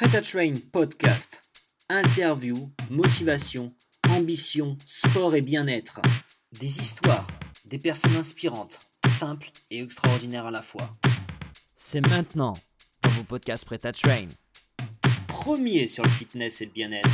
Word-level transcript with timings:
Prêt 0.00 0.16
à 0.16 0.22
Train 0.22 0.54
podcast. 0.72 1.42
Interview, 1.90 2.54
motivation, 2.88 3.74
ambition, 4.08 4.78
sport 4.86 5.34
et 5.34 5.42
bien-être. 5.42 6.00
Des 6.58 6.80
histoires, 6.80 7.26
des 7.66 7.76
personnes 7.76 8.16
inspirantes, 8.16 8.78
simples 9.06 9.50
et 9.70 9.82
extraordinaires 9.82 10.46
à 10.46 10.50
la 10.50 10.62
fois. 10.62 10.96
C'est 11.76 12.00
maintenant 12.00 12.54
dans 13.02 13.10
vos 13.10 13.24
podcasts 13.24 13.66
Prêt 13.66 13.84
à 13.84 13.92
Train. 13.92 14.28
Premier 15.28 15.86
sur 15.86 16.02
le 16.02 16.08
fitness 16.08 16.62
et 16.62 16.64
le 16.64 16.72
bien-être. 16.72 17.10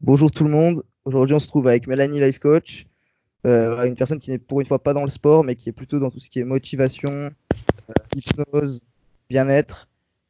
Bonjour 0.00 0.30
tout 0.30 0.44
le 0.44 0.50
monde. 0.50 0.84
Aujourd'hui, 1.04 1.36
on 1.36 1.40
se 1.40 1.48
trouve 1.48 1.68
avec 1.68 1.86
Mélanie 1.86 2.18
Life 2.18 2.38
Coach, 2.38 2.86
euh, 3.44 3.84
une 3.84 3.94
personne 3.94 4.20
qui 4.20 4.30
n'est 4.30 4.38
pour 4.38 4.60
une 4.60 4.66
fois 4.66 4.82
pas 4.82 4.94
dans 4.94 5.04
le 5.04 5.10
sport, 5.10 5.44
mais 5.44 5.54
qui 5.54 5.68
est 5.68 5.72
plutôt 5.72 5.98
dans 5.98 6.10
tout 6.10 6.18
ce 6.18 6.30
qui 6.30 6.38
est 6.38 6.44
motivation, 6.44 7.30
hypnose, 8.14 8.80
bien-être. 9.28 9.88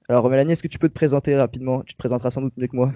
Alors 0.09 0.29
Mélanie, 0.29 0.53
est-ce 0.53 0.63
que 0.63 0.69
tu 0.69 0.79
peux 0.79 0.89
te 0.89 0.95
présenter 0.95 1.37
rapidement? 1.37 1.83
Tu 1.83 1.95
te 1.95 1.99
présenteras 1.99 2.31
sans 2.31 2.43
doute 2.43 2.55
mieux 2.57 2.67
que 2.67 2.77
moi. 2.77 2.93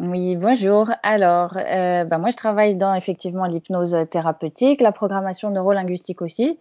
Oui, 0.00 0.36
bonjour. 0.36 0.90
Alors, 1.02 1.56
euh, 1.56 2.04
bah, 2.04 2.18
moi, 2.18 2.30
je 2.30 2.36
travaille 2.36 2.76
dans 2.76 2.94
effectivement 2.94 3.46
l'hypnose 3.46 3.96
thérapeutique, 4.10 4.80
la 4.80 4.92
programmation 4.92 5.50
neurolinguistique 5.50 6.22
aussi. 6.22 6.58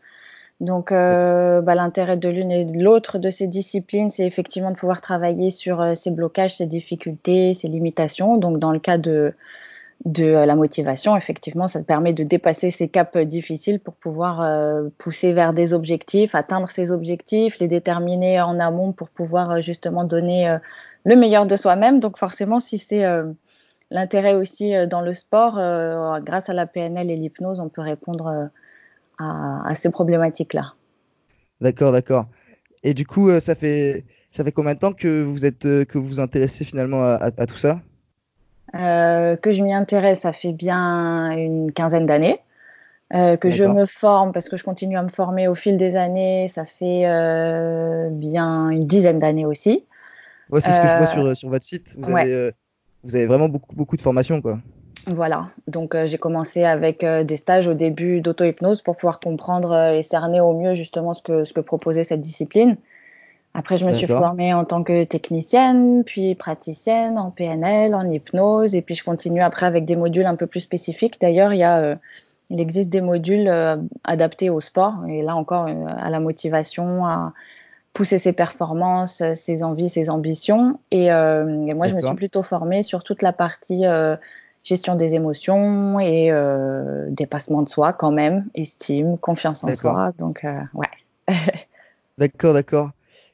Donc, 0.59 0.91
euh, 0.91 1.62
bah, 1.62 1.75
l'intérêt 1.75 2.17
de 2.17 2.29
l'une 2.29 2.49
et 2.49 2.65
de 2.65 2.84
l'autre 2.84 3.20
de 3.20 3.29
ces 3.29 3.45
disciplines, 3.45 4.09
c'est 4.09 4.26
effectivement 4.26 4.71
de 4.71 4.76
pouvoir 4.76 5.01
travailler 5.01 5.51
sur 5.51 5.81
euh, 5.81 5.93
ces 5.93 6.09
blocages, 6.09 6.57
ces 6.57 6.65
difficultés, 6.65 7.53
ces 7.53 7.67
limitations. 7.67 8.37
Donc, 8.37 8.57
dans 8.57 8.71
le 8.71 8.79
cas 8.79 8.98
de, 8.98 9.35
de 10.05 10.25
euh, 10.25 10.45
la 10.45 10.55
motivation, 10.55 11.17
effectivement, 11.17 11.67
ça 11.67 11.81
te 11.81 11.85
permet 11.85 12.13
de 12.13 12.23
dépasser 12.23 12.71
ces 12.71 12.87
caps 12.87 13.17
difficiles 13.17 13.79
pour 13.79 13.95
pouvoir 13.95 14.41
euh, 14.41 14.89
pousser 14.97 15.33
vers 15.33 15.53
des 15.53 15.73
objectifs, 15.73 16.35
atteindre 16.35 16.70
ces 16.70 16.91
objectifs, 16.91 17.59
les 17.59 17.67
déterminer 17.67 18.41
en 18.41 18.59
amont 18.59 18.93
pour 18.93 19.09
pouvoir 19.09 19.51
euh, 19.51 19.61
justement 19.61 20.03
donner 20.03 20.57
le 21.03 21.15
meilleur 21.15 21.45
de 21.45 21.55
soi-même. 21.55 21.99
Donc, 21.99 22.17
forcément, 22.17 22.59
si 22.59 22.77
c'est 22.77 23.05
l'intérêt 23.91 24.35
aussi 24.35 24.73
dans 24.87 25.01
le 25.01 25.13
sport, 25.13 25.55
grâce 26.21 26.49
à 26.49 26.54
la 26.54 26.65
PNL 26.65 27.09
et 27.09 27.15
l'hypnose, 27.15 27.59
on 27.59 27.70
peut 27.70 27.82
répondre 27.82 28.49
à, 29.17 29.76
ces 29.76 29.89
problématiques-là. 29.89 30.73
D'accord, 31.61 31.91
d'accord. 31.91 32.26
Et 32.84 32.93
du 32.93 33.07
coup, 33.07 33.32
ça 33.39 33.55
fait 33.55 34.05
ça 34.32 34.43
fait 34.43 34.51
combien 34.51 34.73
de 34.73 34.79
temps 34.79 34.93
que 34.93 35.23
vous 35.23 35.45
êtes 35.45 35.63
que 35.63 35.98
vous 35.98 36.05
vous 36.05 36.20
intéressez 36.20 36.65
finalement 36.65 37.04
à, 37.04 37.32
tout 37.45 37.57
ça? 37.57 37.82
Que 38.73 39.51
je 39.51 39.63
m'y 39.63 39.73
intéresse, 39.73 40.20
ça 40.21 40.34
fait 40.34 40.54
bien 40.54 41.32
une 41.32 41.71
quinzaine 41.71 42.05
d'années. 42.05 42.40
Euh, 43.13 43.37
que 43.37 43.49
je 43.49 43.63
me 43.63 43.85
forme, 43.85 44.34
parce 44.34 44.49
que 44.49 44.57
je 44.57 44.65
continue 44.65 44.98
à 44.98 45.01
me 45.01 45.07
former 45.07 45.48
au 45.48 45.55
fil 45.55 45.77
des 45.77 45.96
années, 45.96 46.49
ça 46.49 46.65
fait 46.65 47.04
euh, 47.05 48.10
bien 48.12 48.70
une 48.70 48.84
dizaine 48.84 49.20
d'années 49.20 49.45
aussi. 49.45 49.85
Ouais, 50.49 50.60
c'est 50.60 50.71
ce 50.71 50.82
que 50.82 50.88
je 50.88 50.93
vois 50.98 51.04
Euh, 51.04 51.05
sur 51.05 51.38
sur 51.38 51.49
votre 51.49 51.63
site. 51.63 51.95
Vous 51.98 52.12
ouais. 52.12 52.23
avez 52.23 52.34
euh, 52.34 52.51
vous 53.05 53.15
avez 53.15 53.26
vraiment 53.26 53.48
beaucoup 53.48 53.73
beaucoup 53.73 53.95
de 53.95 54.01
formations 54.01 54.41
quoi. 54.41 54.60
Voilà, 55.05 55.48
donc 55.68 55.95
euh, 55.95 56.05
j'ai 56.05 56.18
commencé 56.18 56.65
avec 56.65 57.01
euh, 57.01 57.23
des 57.23 57.38
stages 57.38 57.70
au 57.70 57.73
début 57.73 58.20
d'auto-hypnose 58.20 58.82
pour 58.82 58.98
pouvoir 58.98 59.21
comprendre 59.21 59.71
euh, 59.71 59.98
et 59.98 60.04
cerner 60.04 60.41
au 60.41 60.51
mieux 60.51 60.73
justement 60.73 61.13
ce 61.13 61.21
que, 61.21 61.45
ce 61.45 61.54
que 61.54 61.62
proposait 61.62 62.04
cette 62.04 62.20
discipline. 62.20 62.76
Après, 63.58 63.76
je 63.76 63.86
me 63.86 63.91
suis 63.91 64.06
formée 64.06 64.53
en 64.53 64.66
tant 64.66 64.84
que 64.84 65.03
technicienne, 65.03 66.03
puis 66.03 66.36
praticienne 66.36 67.18
en 67.18 67.31
PNL, 67.31 67.96
en 67.96 68.08
hypnose, 68.08 68.75
et 68.75 68.84
puis 68.84 68.94
je 68.94 69.03
continue 69.03 69.41
après 69.41 69.66
avec 69.66 69.84
des 69.84 69.96
modules 69.96 70.28
un 70.28 70.36
peu 70.36 70.46
plus 70.46 70.59
spécifiques. 70.59 71.19
D'ailleurs, 71.19 71.52
il 71.52 71.58
y 71.58 71.63
a, 71.63 71.80
euh, 71.80 71.96
il 72.52 72.62
existe 72.62 72.91
des 72.91 73.02
modules 73.02 73.47
euh, 73.47 73.78
adaptés 74.03 74.52
au 74.52 74.62
sport, 74.62 74.94
et 75.08 75.24
là 75.24 75.35
encore 75.35 75.66
euh, 75.68 75.85
à 75.88 76.12
la 76.12 76.19
motivation, 76.19 77.08
à 77.08 77.34
pousser 77.94 78.19
ses 78.19 78.31
performances, 78.31 79.24
ses 79.34 79.63
envies, 79.63 79.90
ses 79.90 80.12
ambitions. 80.12 80.80
Et, 80.91 81.12
euh, 81.12 81.66
et 81.66 81.74
moi, 81.74 81.88
je 81.88 81.96
me 81.96 82.02
suis 82.02 82.16
plutôt 82.16 82.44
formée 82.44 82.84
sur 82.84 83.03
toute 83.03 83.24
la 83.24 83.34
partie 83.34 83.85
gestion 84.63 84.94
des 84.94 85.16
émotions 85.16 86.00
et 86.00 86.31
dépassement 87.09 87.63
de 87.63 87.69
soi 87.69 87.94
quand 87.94 88.12
même, 88.12 88.46
estime, 88.53 89.17
confiance 89.17 89.63
en 89.63 89.73
soi. 89.73 90.12
Donc, 90.19 90.46
ouais. 90.75 90.88
D'accord, 92.19 92.53
d'accord. 92.53 92.91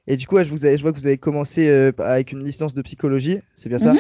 Et 0.08 0.16
du 0.18 0.28
coup, 0.28 0.36
ouais, 0.36 0.46
je 0.46 0.50
vous 0.50 0.66
ai- 0.66 0.78
je 0.78 0.82
vois 0.82 0.92
que 0.92 0.98
vous 0.98 1.08
avez 1.08 1.18
commencé 1.18 1.68
euh, 1.70 1.92
avec 2.00 2.32
une 2.32 2.44
licence 2.44 2.74
de 2.74 2.82
psychologie, 2.82 3.40
c'est 3.56 3.70
bien 3.70 3.78
ça 3.78 3.94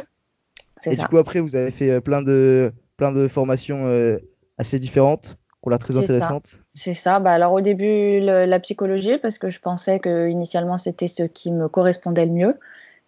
C'est 0.81 0.91
Et 0.91 0.95
ça. 0.95 1.03
du 1.03 1.07
coup, 1.07 1.17
après, 1.17 1.39
vous 1.39 1.55
avez 1.55 1.71
fait 1.71 1.91
euh, 1.91 2.01
plein 2.01 2.21
de 2.21 2.71
plein 2.97 3.11
de 3.11 3.27
formations 3.27 3.87
euh, 3.87 4.17
assez 4.57 4.79
différentes, 4.79 5.37
qui 5.37 5.67
ont 5.67 5.69
l'air 5.69 5.79
très 5.79 5.97
intéressantes. 5.97 6.59
C'est 6.75 6.93
ça. 6.93 7.19
Bah, 7.19 7.31
alors 7.31 7.53
au 7.53 7.61
début, 7.61 8.19
le- 8.19 8.45
la 8.45 8.59
psychologie, 8.59 9.17
parce 9.17 9.37
que 9.37 9.49
je 9.49 9.59
pensais 9.59 9.99
que 9.99 10.29
initialement 10.29 10.77
c'était 10.77 11.07
ce 11.07 11.23
qui 11.23 11.51
me 11.51 11.67
correspondait 11.67 12.25
le 12.25 12.31
mieux. 12.31 12.59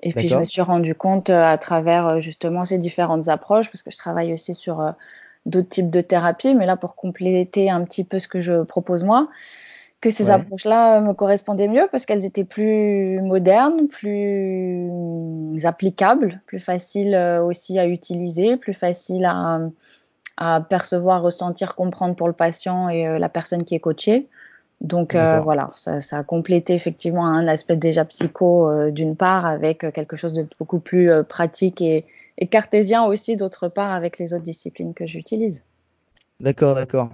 Et 0.01 0.12
puis 0.13 0.27
je 0.29 0.38
me 0.38 0.44
suis 0.44 0.62
rendu 0.62 0.95
compte 0.95 1.29
euh, 1.29 1.41
à 1.44 1.57
travers 1.57 2.22
justement 2.22 2.66
ces 2.66 2.77
différentes 2.77 3.27
approches, 3.27 3.72
parce 3.72 3.83
que 3.83 3.91
je 3.91 3.97
travaille 3.97 4.33
aussi 4.33 4.53
sur 4.53 4.94
d'autres 5.45 5.69
types 5.69 5.89
de 5.89 6.01
thérapies, 6.01 6.56
mais 6.56 6.66
là 6.66 6.75
pour 6.75 6.95
compléter 6.95 7.69
un 7.69 7.83
petit 7.83 8.03
peu 8.03 8.19
ce 8.19 8.27
que 8.27 8.41
je 8.41 8.63
propose 8.63 9.03
moi, 9.03 9.29
que 10.06 10.12
ces 10.12 10.26
Ouais. 10.26 10.36
approches-là 10.36 11.02
me 11.02 11.14
correspondaient 11.14 11.68
mieux 11.68 11.88
parce 11.92 12.06
qu'elles 12.06 12.26
étaient 12.26 12.44
plus 12.44 13.20
modernes, 13.22 13.88
plus 13.88 14.88
applicables, 15.66 16.42
plus 16.46 16.60
faciles 16.60 17.16
euh, 17.16 17.44
aussi 17.44 17.80
à 17.80 17.88
utiliser, 17.88 18.56
plus 18.56 18.76
faciles 18.76 19.26
à, 19.26 19.62
à 20.38 20.62
percevoir, 20.62 21.24
ressentir, 21.24 21.74
comprendre 21.74 22.16
pour 22.16 22.28
le 22.28 22.36
patient 22.36 22.88
et 22.88 23.08
euh, 23.08 23.18
la 23.18 23.30
personne 23.30 23.64
qui 23.64 23.74
est 23.74 23.80
coachée. 23.80 24.28
Donc 24.80 25.16
euh, 25.16 25.40
voilà, 25.40 25.72
ça, 25.76 26.02
ça 26.02 26.20
a 26.20 26.24
complété 26.24 26.76
effectivement 26.76 27.26
un 27.26 27.48
aspect 27.48 27.76
déjà 27.76 28.06
psycho 28.06 28.70
euh, 28.70 28.92
d'une 28.92 29.16
part 29.16 29.48
avec 29.48 29.92
quelque 29.92 30.18
chose 30.18 30.34
de 30.34 30.46
beaucoup 30.60 30.80
plus 30.80 31.10
euh, 31.10 31.24
pratique 31.24 31.82
et, 31.82 32.06
et 32.38 32.46
cartésien 32.46 33.06
aussi 33.06 33.38
d'autre 33.38 33.70
part 33.70 33.92
avec 33.92 34.20
les 34.20 34.36
autres 34.36 34.44
disciplines 34.44 34.94
que 34.94 35.08
j'utilise. 35.08 35.64
D'accord, 36.40 36.76
d'accord. 36.76 37.10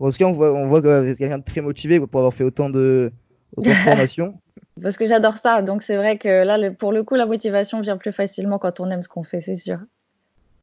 En 0.00 0.10
tout 0.10 0.16
cas, 0.16 0.24
on 0.24 0.32
voit, 0.32 0.52
on 0.52 0.66
voit 0.68 0.82
que 0.82 1.14
quelqu'un 1.14 1.38
de 1.38 1.44
très 1.44 1.60
motivé 1.60 2.00
pour 2.00 2.18
avoir 2.20 2.34
fait 2.34 2.44
autant 2.44 2.70
de, 2.70 3.12
autant 3.56 3.70
de 3.70 3.74
formations. 3.84 4.34
Parce 4.82 4.96
que 4.96 5.04
j'adore 5.06 5.36
ça, 5.38 5.62
donc 5.62 5.82
c'est 5.82 5.96
vrai 5.96 6.16
que 6.18 6.28
là, 6.44 6.56
le- 6.58 6.74
pour 6.74 6.92
le 6.92 7.04
coup, 7.04 7.14
la 7.14 7.26
motivation 7.26 7.80
vient 7.80 7.96
plus 7.98 8.12
facilement 8.12 8.58
quand 8.58 8.80
on 8.80 8.90
aime 8.90 9.02
ce 9.02 9.08
qu'on 9.08 9.24
fait, 9.24 9.40
c'est 9.40 9.56
sûr. 9.56 9.78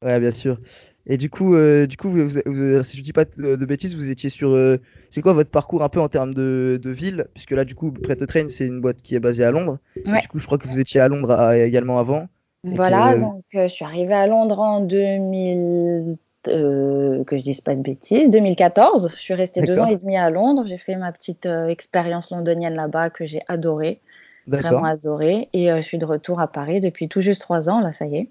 Ouais, 0.03 0.19
bien 0.19 0.31
sûr. 0.31 0.59
Et 1.07 1.17
du 1.17 1.29
coup, 1.29 1.55
euh, 1.55 1.87
du 1.87 1.97
coup, 1.97 2.09
vous, 2.09 2.27
vous- 2.27 2.41
vous- 2.45 2.83
si 2.83 2.97
je 2.97 3.01
dis 3.01 3.13
pas 3.13 3.25
de, 3.25 3.55
de 3.55 3.65
bêtises, 3.65 3.95
vous 3.95 4.09
étiez 4.09 4.29
sur. 4.29 4.49
euh, 4.51 4.77
c'est 5.09 5.21
quoi 5.21 5.33
votre 5.33 5.49
parcours 5.49 5.83
un 5.83 5.89
peu 5.89 5.99
en 6.01 6.09
termes 6.09 6.33
de, 6.33 6.79
de 6.81 6.89
ville? 6.91 7.27
Puisque 7.33 7.51
là, 7.51 7.63
du 7.65 7.75
coup, 7.75 7.91
Pret 7.91 8.15
to 8.17 8.25
Train, 8.25 8.47
c'est 8.49 8.65
une 8.67 8.81
boîte 8.81 9.01
qui 9.01 9.15
est 9.15 9.19
basée 9.19 9.43
à 9.43 9.51
Londres. 9.51 9.79
Et 9.95 10.09
Ouais. 10.11 10.19
du 10.19 10.27
coup, 10.27 10.37
je 10.39 10.45
crois 10.45 10.57
que 10.57 10.67
vous 10.67 10.79
étiez 10.79 10.99
à 10.99 11.07
Londres 11.07 11.31
à- 11.31 11.57
également 11.57 11.97
avant. 11.99 12.27
Voilà, 12.63 13.15
que- 13.15 13.21
donc 13.21 13.43
euh, 13.55 13.63
je 13.67 13.73
suis 13.73 13.85
arrivée 13.85 14.13
à 14.13 14.27
Londres 14.27 14.59
en 14.59 14.81
2000, 14.81 16.17
euh, 16.47 17.23
que 17.23 17.37
je 17.37 17.43
dise 17.43 17.61
pas 17.61 17.75
de 17.75 17.81
bêtises, 17.81 18.29
2014. 18.29 19.11
Je 19.15 19.19
suis 19.19 19.33
restée 19.33 19.61
deux 19.61 19.79
ans 19.79 19.87
et 19.87 19.97
demi 19.97 20.17
à 20.17 20.29
Londres. 20.29 20.63
J'ai 20.65 20.77
fait 20.77 20.95
ma 20.95 21.11
petite 21.11 21.45
euh, 21.45 21.67
expérience 21.67 22.31
londonienne 22.31 22.75
là-bas 22.75 23.09
que 23.09 23.25
j'ai 23.25 23.41
adorée, 23.47 23.99
vraiment 24.47 24.85
adorée. 24.85 25.49
Et 25.53 25.71
euh, 25.71 25.77
je 25.77 25.81
suis 25.81 25.97
de 25.97 26.05
retour 26.05 26.39
à 26.39 26.47
Paris 26.47 26.79
depuis 26.79 27.09
tout 27.09 27.21
juste 27.21 27.41
trois 27.41 27.69
ans, 27.69 27.79
là, 27.79 27.93
ça 27.93 28.05
y 28.05 28.15
est. 28.17 28.29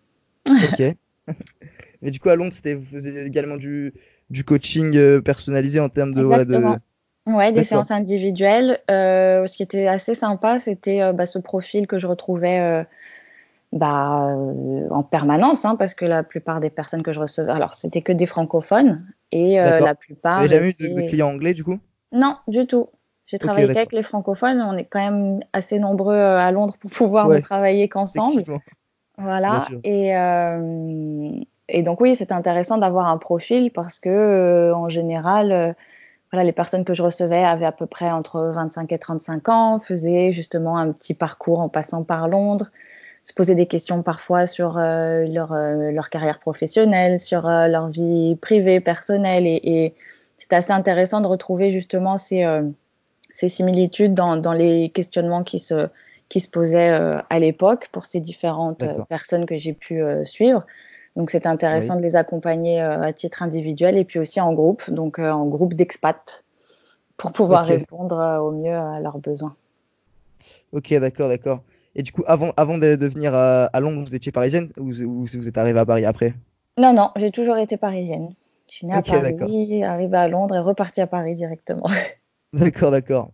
Ok. 0.48 0.96
Mais 2.02 2.10
du 2.10 2.20
coup, 2.20 2.28
à 2.28 2.36
Londres, 2.36 2.52
vous 2.64 2.84
faisiez 2.84 3.24
également 3.24 3.56
du, 3.56 3.94
du 4.30 4.44
coaching 4.44 5.20
personnalisé 5.22 5.80
en 5.80 5.88
termes 5.88 6.12
de, 6.12 6.22
voilà, 6.22 6.44
de... 6.44 6.54
Exactement. 6.54 6.78
Ouais, 7.26 7.50
des 7.50 7.64
séances 7.64 7.90
individuelles. 7.90 8.78
Euh, 8.88 9.46
ce 9.48 9.56
qui 9.56 9.64
était 9.64 9.88
assez 9.88 10.14
sympa, 10.14 10.60
c'était 10.60 11.02
euh, 11.02 11.12
bah, 11.12 11.26
ce 11.26 11.40
profil 11.40 11.88
que 11.88 11.98
je 11.98 12.06
retrouvais 12.06 12.86
bah, 13.76 14.28
euh, 14.28 14.88
en 14.90 15.02
permanence, 15.02 15.64
hein, 15.64 15.76
parce 15.76 15.94
que 15.94 16.04
la 16.04 16.22
plupart 16.22 16.60
des 16.60 16.70
personnes 16.70 17.02
que 17.02 17.12
je 17.12 17.20
recevais, 17.20 17.52
alors 17.52 17.74
c'était 17.74 18.02
que 18.02 18.12
des 18.12 18.26
francophones, 18.26 19.06
et 19.32 19.60
euh, 19.60 19.80
la 19.80 19.92
Vous 19.92 19.98
plupart. 19.98 20.36
n'avez 20.36 20.48
jamais 20.48 20.70
eu 20.70 20.74
de, 20.74 21.08
clients 21.08 21.28
anglais, 21.28 21.54
du 21.54 21.64
coup? 21.64 21.78
Non, 22.12 22.36
du 22.48 22.66
tout. 22.66 22.88
J'ai 23.26 23.38
travaillé 23.38 23.66
d'accord. 23.66 23.74
qu'avec 23.74 23.92
les 23.92 24.02
francophones. 24.02 24.62
On 24.62 24.76
est 24.76 24.84
quand 24.84 25.00
même 25.00 25.40
assez 25.52 25.78
nombreux 25.78 26.14
euh, 26.14 26.38
à 26.38 26.50
Londres 26.52 26.76
pour 26.80 26.90
pouvoir 26.90 27.26
Ouais, 27.26 27.36
ne 27.36 27.42
travailler 27.42 27.88
qu'ensemble. 27.88 28.44
Voilà. 29.18 29.66
Et, 29.82 30.16
euh, 30.16 31.30
et 31.68 31.82
donc 31.82 32.00
oui, 32.00 32.14
c'est 32.14 32.32
intéressant 32.32 32.78
d'avoir 32.78 33.08
un 33.08 33.18
profil 33.18 33.72
parce 33.72 33.98
que 33.98 34.72
en 34.74 34.88
général, 34.88 35.74
voilà, 36.30 36.44
les 36.44 36.52
personnes 36.52 36.84
que 36.84 36.94
je 36.94 37.02
recevais 37.02 37.42
avaient 37.42 37.66
à 37.66 37.72
peu 37.72 37.86
près 37.86 38.10
entre 38.10 38.52
25 38.54 38.92
et 38.92 38.98
35 38.98 39.48
ans, 39.48 39.78
faisaient 39.78 40.32
justement 40.32 40.76
un 40.76 40.92
petit 40.92 41.14
parcours 41.14 41.60
en 41.60 41.68
passant 41.68 42.04
par 42.04 42.28
Londres, 42.28 42.70
se 43.26 43.32
posaient 43.34 43.56
des 43.56 43.66
questions 43.66 44.04
parfois 44.04 44.46
sur 44.46 44.78
euh, 44.78 45.26
leur, 45.26 45.52
euh, 45.52 45.90
leur 45.90 46.10
carrière 46.10 46.38
professionnelle, 46.38 47.18
sur 47.18 47.48
euh, 47.48 47.66
leur 47.66 47.88
vie 47.88 48.36
privée, 48.36 48.78
personnelle. 48.78 49.48
Et, 49.48 49.60
et 49.64 49.94
c'est 50.36 50.52
assez 50.52 50.70
intéressant 50.70 51.20
de 51.20 51.26
retrouver 51.26 51.72
justement 51.72 52.18
ces, 52.18 52.46
ces 53.34 53.48
similitudes 53.48 54.14
dans, 54.14 54.36
dans 54.36 54.52
les 54.52 54.90
questionnements 54.90 55.42
qui 55.42 55.58
se, 55.58 55.88
qui 56.28 56.40
se 56.40 56.48
posaient 56.48 56.90
à 56.90 57.38
l'époque 57.38 57.88
pour 57.90 58.04
ces 58.04 58.20
différentes 58.20 58.84
personnes 59.08 59.46
que 59.46 59.56
j'ai 59.56 59.72
pu 59.72 60.02
suivre. 60.24 60.66
Donc 61.16 61.30
c'est 61.30 61.46
intéressant 61.46 61.96
de 61.96 62.02
les 62.02 62.16
accompagner 62.16 62.82
à 62.82 63.14
titre 63.14 63.42
individuel 63.42 63.96
et 63.96 64.04
puis 64.04 64.18
aussi 64.18 64.42
en 64.42 64.52
groupe, 64.52 64.90
donc 64.90 65.18
en 65.18 65.46
groupe 65.46 65.72
d'expats, 65.72 66.44
pour 67.16 67.32
pouvoir 67.32 67.64
répondre 67.64 68.40
au 68.42 68.50
mieux 68.50 68.76
à 68.76 69.00
leurs 69.00 69.18
besoins. 69.18 69.56
Ok, 70.72 70.92
d'accord, 70.98 71.30
d'accord. 71.30 71.62
Et 71.96 72.02
du 72.04 72.12
coup, 72.12 72.22
avant, 72.28 72.52
avant 72.56 72.78
de, 72.78 72.94
de 72.94 73.06
venir 73.08 73.34
à, 73.34 73.64
à 73.64 73.80
Londres, 73.80 74.04
vous 74.06 74.14
étiez 74.14 74.30
parisienne 74.30 74.70
ou 74.78 74.92
vous, 74.92 75.02
ou 75.02 75.26
vous 75.26 75.48
êtes 75.48 75.58
arrivé 75.58 75.78
à 75.80 75.84
Paris 75.86 76.04
après? 76.04 76.34
Non, 76.78 76.92
non, 76.92 77.10
j'ai 77.16 77.30
toujours 77.32 77.56
été 77.56 77.76
parisienne. 77.76 78.34
Je 78.68 78.74
suis 78.76 78.86
née 78.86 78.94
Ok, 78.94 79.08
à. 79.08 79.20
Paris, 79.22 79.82
arrivée 79.82 80.16
à 80.16 80.28
Londres 80.28 80.54
et 80.54 80.60
repartie 80.60 81.00
à 81.00 81.06
Paris 81.06 81.34
directement. 81.34 81.88
D'accord, 82.52 82.90
d'accord. 82.90 83.32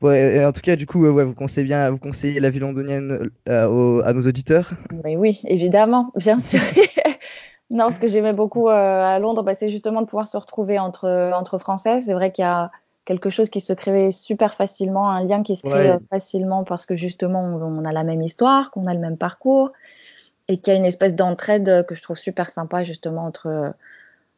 Ouais, 0.00 0.44
en 0.44 0.52
tout 0.52 0.60
cas, 0.60 0.76
du 0.76 0.86
coup, 0.86 1.04
ouais, 1.06 1.24
vous 1.24 1.34
conseillez 1.34 1.64
bien, 1.66 1.90
vous 1.90 1.98
conseillez 1.98 2.38
la 2.38 2.50
vie 2.50 2.60
londonienne 2.60 3.30
euh, 3.48 3.66
aux- 3.68 4.00
à 4.02 4.12
nos 4.12 4.22
auditeurs? 4.22 4.70
Mais 5.04 5.16
oui, 5.16 5.40
évidemment, 5.44 6.12
bien 6.16 6.38
sûr. 6.38 6.60
non, 7.70 7.90
ce 7.90 7.98
que 8.00 8.06
j'aimais 8.06 8.32
beaucoup 8.32 8.68
euh, 8.68 8.72
à 8.72 9.18
Londres, 9.18 9.42
bah, 9.42 9.54
c'est 9.54 9.68
justement 9.68 10.00
de 10.02 10.06
pouvoir 10.06 10.28
se 10.28 10.36
retrouver 10.36 10.78
entre, 10.78 11.32
entre 11.34 11.58
Français. 11.58 12.00
C'est 12.00 12.14
vrai 12.14 12.30
qu'il 12.32 12.42
y 12.42 12.46
a 12.46 12.70
quelque 13.08 13.30
chose 13.30 13.48
qui 13.48 13.62
se 13.62 13.72
crée 13.72 14.10
super 14.10 14.52
facilement, 14.54 15.08
un 15.08 15.24
lien 15.24 15.42
qui 15.42 15.56
se 15.56 15.62
crée 15.62 15.88
Ouais. 15.88 15.96
euh, 15.96 15.98
facilement 16.10 16.62
parce 16.62 16.84
que 16.84 16.94
justement, 16.94 17.40
on, 17.42 17.80
on 17.80 17.84
a 17.86 17.92
la 17.92 18.04
même 18.04 18.20
histoire, 18.20 18.70
qu'on 18.70 18.86
a 18.86 18.92
le 18.92 19.00
même 19.00 19.16
parcours 19.16 19.72
et 20.46 20.58
qu'il 20.58 20.74
y 20.74 20.76
a 20.76 20.78
une 20.78 20.84
espèce 20.84 21.14
d'entraide 21.14 21.86
que 21.86 21.94
je 21.94 22.02
trouve 22.02 22.18
super 22.18 22.50
sympa 22.50 22.82
justement 22.82 23.24
entre, 23.24 23.72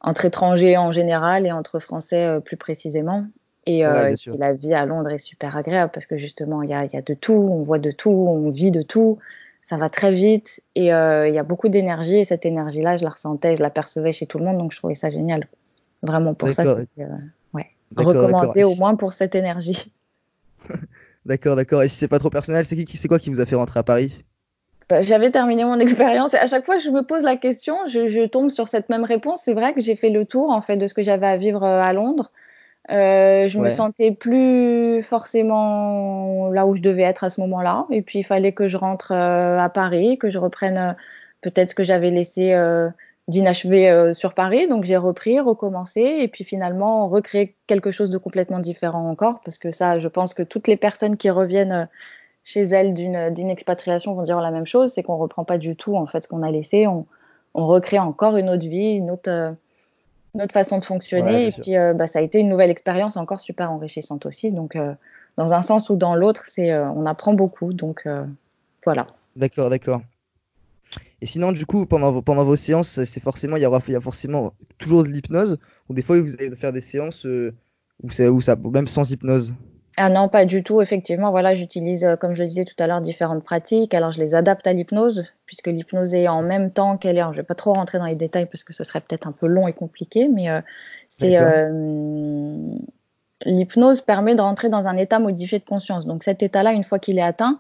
entre 0.01 0.25
étrangers 0.25 0.77
en 0.77 0.93
général 0.93 1.47
et 1.47 1.53
entre 1.53 1.81
Français 1.81 2.25
euh, 2.27 2.39
plus 2.39 2.57
précisément. 2.57 3.27
Et, 3.67 3.85
euh, 3.85 4.15
Ouais, 4.15 4.37
la 4.39 4.53
vie 4.53 4.73
à 4.73 4.87
Londres 4.87 5.11
est 5.11 5.19
super 5.19 5.57
agréable 5.57 5.91
parce 5.93 6.07
que 6.07 6.17
justement, 6.17 6.63
il 6.63 6.71
y 6.71 6.75
a, 6.75 6.85
y 6.85 6.97
a 6.97 7.03
de 7.03 7.15
tout, 7.15 7.33
on 7.33 7.63
voit 7.63 7.81
de 7.81 7.91
tout, 7.91 8.11
on 8.11 8.51
vit 8.51 8.71
de 8.71 8.83
tout, 8.83 9.19
ça 9.63 9.79
va 9.79 9.89
très 9.89 10.13
vite 10.13 10.63
et 10.77 10.95
euh, 10.95 11.29
il 11.29 11.35
y 11.35 11.39
a 11.39 11.43
beaucoup 11.43 11.69
d'énergie 11.69 12.19
et 12.19 12.25
cette 12.25 12.47
énergie-là, 12.47 12.97
je 12.97 13.05
la 13.05 13.11
ressentais, 13.11 13.57
je 13.57 13.63
la 13.63 13.71
percevais 13.71 14.13
chez 14.13 14.27
tout 14.27 14.39
le 14.39 14.45
monde, 14.45 14.59
donc 14.59 14.73
je 14.73 14.79
trouvais 14.79 14.95
ça 14.95 15.11
génial. 15.11 15.49
Vraiment 16.03 16.35
pour 16.35 16.49
ça, 16.49 16.63
euh, 16.63 17.05
recommandé 17.97 18.65
au 18.65 18.75
moins 18.77 18.95
pour 18.97 19.13
cette 19.13 19.35
énergie. 19.35 19.93
D'accord, 21.27 21.55
d'accord. 21.55 21.83
Et 21.83 21.89
si 21.89 21.97
c'est 21.97 22.09
pas 22.09 22.19
trop 22.19 22.31
personnel, 22.31 22.65
c'est 22.65 22.77
qui, 22.77 22.97
c'est 22.97 23.07
quoi 23.07 23.19
qui 23.19 23.29
vous 23.29 23.41
a 23.41 23.47
fait 23.47 23.55
rentrer 23.55 23.79
à 23.79 23.83
Paris? 23.83 24.25
Bah, 24.89 25.03
J'avais 25.03 25.31
terminé 25.31 25.65
mon 25.65 25.79
expérience 25.81 26.33
et 26.33 26.39
à 26.39 26.47
chaque 26.47 26.65
fois 26.65 26.79
je 26.79 26.89
me 26.89 27.03
pose 27.03 27.25
la 27.25 27.37
question, 27.37 27.77
je, 27.87 28.09
je 28.09 28.27
tombe 28.27 28.49
sur 28.49 28.69
cette 28.69 28.89
même 28.89 29.05
réponse. 29.05 29.43
C'est 29.45 29.53
vrai 29.53 29.75
que 29.75 29.83
j'ai 29.83 29.97
fait 29.97 30.09
le 30.09 30.25
tour 30.25 30.51
en 30.51 30.63
fait 30.63 30.79
de 30.79 30.87
ce 30.87 30.95
que 30.95 31.03
j'avais 31.03 31.27
à 31.27 31.37
vivre 31.37 31.63
euh, 31.63 31.83
à 31.83 31.93
Londres. 31.93 32.33
Euh, 32.91 33.47
je 33.47 33.59
me 33.59 33.69
sentais 33.71 34.11
plus 34.11 35.03
forcément 35.03 36.49
là 36.51 36.67
où 36.67 36.75
je 36.75 36.83
devais 36.83 37.03
être 37.03 37.23
à 37.23 37.31
ce 37.31 37.41
moment-là. 37.43 37.87
Et 37.91 38.03
puis 38.03 38.21
il 38.21 38.25
fallait 38.25 38.53
que 38.53 38.67
je 38.67 38.77
rentre 38.77 39.13
euh, 39.13 39.59
à 39.59 39.69
Paris, 39.69 40.19
que 40.19 40.29
je 40.29 40.39
reprenne 40.39 40.79
euh, 40.79 40.93
peut-être 41.43 41.71
ce 41.71 41.75
que 41.75 41.85
j'avais 41.85 42.11
laissé 42.11 42.53
d'inachevé 43.31 43.89
euh, 43.89 44.13
sur 44.13 44.35
Paris. 44.35 44.69
Donc 44.69 44.85
j'ai 44.85 44.97
repris, 44.97 45.41
recommencé 45.41 46.01
et 46.01 46.29
puis 46.29 46.45
finalement 46.45 47.09
recréer 47.09 47.57
quelque 47.67 47.91
chose 47.91 48.11
de 48.11 48.19
complètement 48.19 48.59
différent 48.59 49.09
encore. 49.09 49.41
Parce 49.45 49.59
que 49.59 49.71
ça, 49.71 49.99
je 49.99 50.09
pense 50.09 50.35
que 50.35 50.43
toutes 50.43 50.69
les 50.69 50.77
personnes 50.77 51.17
qui 51.17 51.31
reviennent 51.31 51.73
euh, 51.73 51.87
chez 52.43 52.63
elles 52.63 52.95
d'une 52.95 53.51
expatriation 53.51 54.15
vont 54.15 54.23
dire 54.23 54.41
la 54.41 54.51
même 54.51 54.67
chose, 54.67 54.93
c'est 54.93 55.03
qu'on 55.03 55.17
reprend 55.17 55.45
pas 55.45 55.59
du 55.59 55.77
tout 55.77 55.97
en 55.97 56.07
fait 56.07 56.23
ce 56.23 56.29
qu'on 56.29 56.43
a 56.43 56.51
laissé, 56.51 56.87
on, 56.87 57.07
on 57.55 57.67
recrée 57.67 57.99
encore 57.99 58.37
une 58.37 58.49
autre 58.49 58.67
vie, 58.67 58.93
une 58.93 59.11
autre, 59.11 59.31
euh, 59.31 59.53
une 60.35 60.43
autre 60.43 60.53
façon 60.53 60.79
de 60.79 60.85
fonctionner. 60.85 61.33
Ouais, 61.33 61.45
et 61.47 61.51
sûr. 61.51 61.63
puis 61.63 61.77
euh, 61.77 61.93
bah, 61.93 62.07
ça 62.07 62.19
a 62.19 62.23
été 62.23 62.39
une 62.39 62.49
nouvelle 62.49 62.71
expérience 62.71 63.17
encore 63.17 63.41
super 63.41 63.71
enrichissante 63.71 64.27
aussi. 64.27 64.53
Donc 64.53 64.77
euh, 64.77 64.95
dans 65.37 65.55
un 65.55 65.63
sens 65.63 65.91
ou 65.91 65.97
dans 65.97 66.15
l'autre, 66.15 66.45
c'est 66.47 66.71
euh, 66.71 66.89
on 66.91 67.07
apprend 67.07 67.35
beaucoup. 67.35 67.73
Donc 67.73 68.07
voilà. 68.85 69.07
D'accord, 69.37 69.71
d'accord. 69.71 70.01
Et 71.23 71.27
sinon, 71.27 71.53
du 71.53 71.67
coup, 71.67 71.87
pendant 71.87 72.13
vos, 72.13 72.23
pendant 72.23 72.45
vos 72.45 72.57
séances, 72.57 73.05
c'est 73.05 73.23
forcément, 73.23 73.57
il 73.57 73.63
y 73.63 73.67
aura, 73.67 73.81
il 73.87 73.93
y 73.93 73.97
a 73.97 74.01
forcément 74.01 74.53
toujours 74.79 75.05
de 75.05 75.09
l'hypnose, 75.09 75.59
ou 75.89 75.95
des 75.95 76.03
fois 76.03 76.19
vous 76.21 76.35
allez 76.35 76.55
faire 76.57 76.73
des 76.73 76.81
séances 76.81 77.27
euh, 77.27 77.55
où 78.03 78.11
ça, 78.11 78.31
où 78.31 78.41
ça, 78.41 78.57
même 78.57 78.89
sans 78.89 79.11
hypnose? 79.11 79.55
Ah 79.97 80.09
non, 80.09 80.29
pas 80.29 80.45
du 80.45 80.63
tout. 80.63 80.81
Effectivement, 80.81 81.31
voilà, 81.31 81.55
j'utilise, 81.55 82.05
euh, 82.05 82.17
comme 82.17 82.35
je 82.35 82.43
le 82.43 82.49
disais 82.49 82.65
tout 82.65 82.75
à 82.79 82.87
l'heure, 82.87 83.01
différentes 83.01 83.45
pratiques. 83.45 83.93
Alors, 83.93 84.13
je 84.13 84.21
les 84.21 84.35
adapte 84.35 84.67
à 84.67 84.73
l'hypnose, 84.73 85.27
puisque 85.47 85.67
l'hypnose 85.67 86.15
est 86.15 86.29
en 86.29 86.43
même 86.43 86.71
temps 86.71 86.97
qu'elle 86.97 87.17
est. 87.17 87.21
alors, 87.21 87.33
je 87.33 87.39
vais 87.39 87.47
pas 87.47 87.55
trop 87.55 87.73
rentrer 87.73 87.99
dans 87.99 88.07
les 88.07 88.15
détails 88.15 88.47
parce 88.47 88.65
que 88.65 88.73
ce 88.73 88.85
serait 88.85 89.01
peut-être 89.01 89.27
un 89.27 89.33
peu 89.33 89.47
long 89.47 89.67
et 89.69 89.73
compliqué, 89.73 90.29
mais 90.29 90.49
euh, 90.49 90.61
c'est 91.09 91.37
euh, 91.37 92.75
l'hypnose 93.45 94.01
permet 94.01 94.35
de 94.35 94.41
rentrer 94.41 94.69
dans 94.69 94.87
un 94.87 94.97
état 94.97 95.19
modifié 95.19 95.59
de 95.59 95.65
conscience. 95.65 96.07
Donc, 96.07 96.23
cet 96.23 96.43
état-là, 96.43 96.73
une 96.73 96.85
fois 96.85 96.99
qu'il 96.99 97.19
est 97.19 97.23
atteint, 97.23 97.59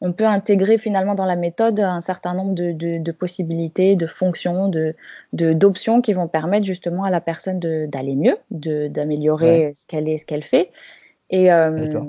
on 0.00 0.12
peut 0.12 0.26
intégrer 0.26 0.78
finalement 0.78 1.14
dans 1.14 1.26
la 1.26 1.36
méthode 1.36 1.80
un 1.80 2.00
certain 2.00 2.34
nombre 2.34 2.54
de, 2.54 2.72
de, 2.72 2.98
de 2.98 3.12
possibilités, 3.12 3.96
de 3.96 4.06
fonctions, 4.06 4.68
de 4.68 4.94
d'options 5.32 6.00
qui 6.00 6.12
vont 6.12 6.28
permettre 6.28 6.64
justement 6.64 7.04
à 7.04 7.10
la 7.10 7.20
personne 7.20 7.58
d'aller 7.58 8.16
mieux, 8.16 8.36
d'améliorer 8.50 9.72
ce 9.76 9.86
qu'elle 9.86 10.08
est, 10.08 10.18
ce 10.18 10.26
qu'elle 10.26 10.44
fait. 10.44 10.70
Et, 11.28 11.52
euh, 11.52 12.08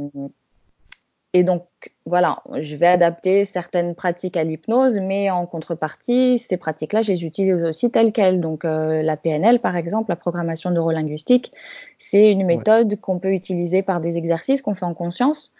et 1.33 1.43
donc, 1.43 1.65
voilà, 2.05 2.41
je 2.59 2.75
vais 2.75 2.87
adapter 2.87 3.45
certaines 3.45 3.95
pratiques 3.95 4.35
à 4.35 4.43
l'hypnose, 4.43 4.99
mais 4.99 5.29
en 5.29 5.45
contrepartie, 5.45 6.39
ces 6.39 6.57
pratiques-là, 6.57 7.03
je 7.03 7.13
les 7.13 7.23
utilise 7.23 7.63
aussi 7.63 7.89
telles 7.89 8.11
quelles. 8.11 8.41
Donc, 8.41 8.65
euh, 8.65 9.01
la 9.01 9.15
PNL, 9.15 9.59
par 9.59 9.77
exemple, 9.77 10.09
la 10.09 10.17
programmation 10.17 10.71
neurolinguistique, 10.71 11.53
c'est 11.99 12.31
une 12.31 12.45
méthode 12.45 12.99
qu'on 12.99 13.19
peut 13.19 13.31
utiliser 13.31 13.81
par 13.81 14.01
des 14.01 14.17
exercices 14.17 14.61
qu'on 14.61 14.75
fait 14.75 14.85
en 14.85 14.93
conscience. 14.93 15.53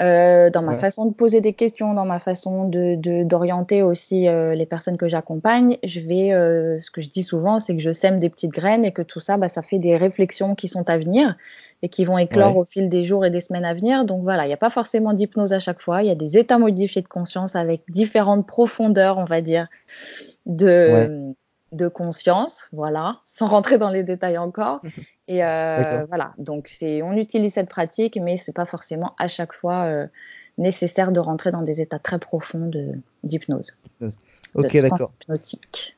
Euh, 0.00 0.48
dans 0.48 0.62
ma 0.62 0.72
Ouais. 0.72 0.80
façon 0.80 1.04
de 1.04 1.12
poser 1.12 1.42
des 1.42 1.52
questions, 1.52 1.92
dans 1.92 2.06
ma 2.06 2.20
façon 2.20 2.66
de 2.66 2.96
d'orienter 3.22 3.82
aussi 3.82 4.28
euh, 4.28 4.54
les 4.54 4.64
personnes 4.64 4.96
que 4.96 5.08
j'accompagne, 5.08 5.76
je 5.84 6.00
vais, 6.00 6.32
euh, 6.32 6.80
ce 6.80 6.90
que 6.90 7.02
je 7.02 7.10
dis 7.10 7.22
souvent, 7.22 7.60
c'est 7.60 7.76
que 7.76 7.82
je 7.82 7.92
sème 7.92 8.18
des 8.18 8.30
petites 8.30 8.52
graines 8.52 8.86
et 8.86 8.92
que 8.92 9.02
tout 9.02 9.20
ça, 9.20 9.36
bah, 9.36 9.50
ça 9.50 9.60
fait 9.60 9.78
des 9.78 9.98
réflexions 9.98 10.54
qui 10.54 10.68
sont 10.68 10.88
à 10.88 10.96
venir 10.96 11.36
et 11.82 11.90
qui 11.90 12.06
vont 12.06 12.16
éclore 12.16 12.56
Ouais. 12.56 12.56
au 12.56 12.64
fil 12.64 12.88
des 12.88 13.02
jours 13.04 13.26
et 13.26 13.30
des 13.30 13.42
semaines 13.42 13.66
à 13.66 13.74
venir. 13.74 14.06
Donc 14.06 14.22
voilà, 14.22 14.44
il 14.44 14.48
n'y 14.48 14.54
a 14.54 14.58
pas 14.58 14.70
forcément 14.70 15.12
d'hypnose 15.12 15.52
à 15.52 15.58
chaque 15.58 15.80
fois, 15.80 16.02
il 16.02 16.08
y 16.08 16.10
a 16.10 16.14
des 16.14 16.38
états 16.38 16.58
modifiés 16.58 17.02
de 17.02 17.08
conscience 17.08 17.54
avec 17.54 17.82
différentes 17.90 18.46
profondeurs, 18.46 19.18
on 19.18 19.26
va 19.26 19.42
dire, 19.42 19.68
de, 20.46 21.34
de 21.72 21.88
conscience, 21.88 22.68
voilà, 22.72 23.20
sans 23.26 23.46
rentrer 23.46 23.78
dans 23.78 23.90
les 23.90 24.02
détails 24.02 24.38
encore. 24.38 24.80
Et 25.28 25.44
euh, 25.44 26.04
voilà, 26.08 26.34
donc 26.38 26.68
c'est, 26.72 27.02
on 27.02 27.12
utilise 27.12 27.52
cette 27.52 27.68
pratique, 27.68 28.18
mais 28.20 28.36
c'est 28.36 28.52
pas 28.52 28.66
forcément 28.66 29.14
à 29.16 29.28
chaque 29.28 29.52
fois 29.52 29.84
euh, 29.84 30.06
nécessaire 30.58 31.12
de 31.12 31.20
rentrer 31.20 31.52
dans 31.52 31.62
des 31.62 31.80
états 31.80 32.00
très 32.00 32.18
profonds 32.18 32.66
de, 32.66 32.94
d'hypnose, 33.22 33.76
Ok, 34.54 34.72
de 34.72 34.80
d'accord. 34.80 35.12
hypnotique. 35.22 35.96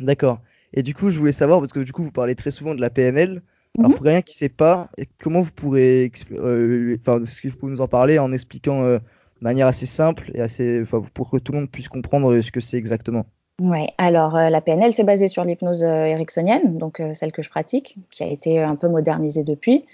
D'accord. 0.00 0.40
Et 0.72 0.82
du 0.82 0.94
coup, 0.94 1.10
je 1.10 1.18
voulais 1.18 1.32
savoir, 1.32 1.60
parce 1.60 1.72
que 1.72 1.80
du 1.80 1.92
coup, 1.92 2.02
vous 2.02 2.12
parlez 2.12 2.34
très 2.34 2.50
souvent 2.50 2.74
de 2.74 2.80
la 2.80 2.88
PNL. 2.88 3.42
Alors, 3.78 3.90
Mhm. 3.90 3.96
pour 3.96 4.04
quelqu'un 4.04 4.22
qui 4.22 4.34
ne 4.34 4.38
sait 4.38 4.48
pas, 4.48 4.88
comment 5.18 5.42
vous 5.42 5.52
pourrez, 5.52 6.10
euh, 6.32 6.96
enfin, 7.00 7.22
est-ce 7.22 7.42
que 7.42 7.48
vous 7.48 7.56
pouvez 7.56 7.72
nous 7.72 7.80
en 7.82 7.88
parler 7.88 8.18
en 8.18 8.32
expliquant 8.32 8.82
de 8.86 9.00
manière 9.42 9.66
assez 9.66 9.86
simple 9.86 10.30
et 10.34 10.40
assez, 10.40 10.84
pour 11.12 11.30
que 11.30 11.36
tout 11.36 11.52
le 11.52 11.58
monde 11.58 11.70
puisse 11.70 11.88
comprendre 11.88 12.40
ce 12.40 12.50
que 12.50 12.60
c'est 12.60 12.78
exactement? 12.78 13.26
Ouais, 13.60 13.88
alors 13.98 14.34
euh, 14.36 14.48
la 14.48 14.60
PNL, 14.60 14.92
c'est 14.92 15.04
basé 15.04 15.28
sur 15.28 15.44
l'hypnose 15.44 15.84
euh, 15.84 16.04
ericksonienne, 16.04 16.78
donc 16.78 17.00
euh, 17.00 17.14
celle 17.14 17.32
que 17.32 17.42
je 17.42 17.50
pratique, 17.50 17.96
qui 18.10 18.22
a 18.22 18.26
été 18.26 18.60
un 18.60 18.76
peu 18.76 18.88
modernisée 18.88 19.44
depuis. 19.44 19.86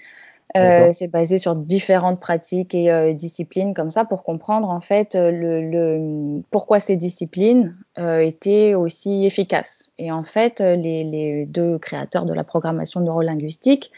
Euh, 0.57 0.91
c'est 0.93 1.07
basé 1.07 1.37
sur 1.37 1.55
différentes 1.55 2.19
pratiques 2.19 2.73
et 2.73 3.13
disciplines 3.13 3.75
comme 3.75 3.91
ça 3.91 4.03
pour 4.03 4.23
comprendre 4.23 4.67
en 4.67 4.79
fait 4.79 5.13
le, 5.13 5.61
le 5.61 6.41
pourquoi 6.49 6.79
ces 6.79 6.95
disciplines 6.95 7.77
étaient 7.99 8.73
aussi 8.73 9.27
efficaces. 9.27 9.91
Et 9.99 10.11
en 10.11 10.23
fait, 10.23 10.59
les, 10.59 11.03
les 11.03 11.45
deux 11.45 11.77
créateurs 11.77 12.25
de 12.25 12.33
la 12.33 12.43
programmation 12.43 12.99
neurolinguistique 12.99 13.91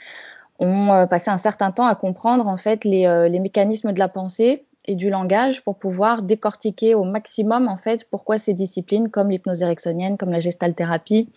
ont 0.59 1.07
passé 1.09 1.31
un 1.31 1.37
certain 1.37 1.71
temps 1.71 1.87
à 1.87 1.95
comprendre 1.95 2.45
en 2.47 2.57
fait 2.57 2.83
les, 2.83 3.29
les 3.29 3.39
mécanismes 3.39 3.93
de 3.93 3.99
la 3.99 4.09
pensée 4.09 4.65
et 4.85 4.95
du 4.95 5.09
langage 5.09 5.63
pour 5.63 5.77
pouvoir 5.77 6.21
décortiquer 6.21 6.95
au 6.95 7.03
maximum 7.03 7.67
en 7.67 7.77
fait 7.77 8.07
pourquoi 8.09 8.39
ces 8.39 8.53
disciplines 8.53 9.09
comme 9.09 9.29
l'hypnose 9.29 9.61
ericksonienne, 9.61 10.17
comme 10.17 10.31
la 10.31 10.39
gestalthérapie, 10.39 11.29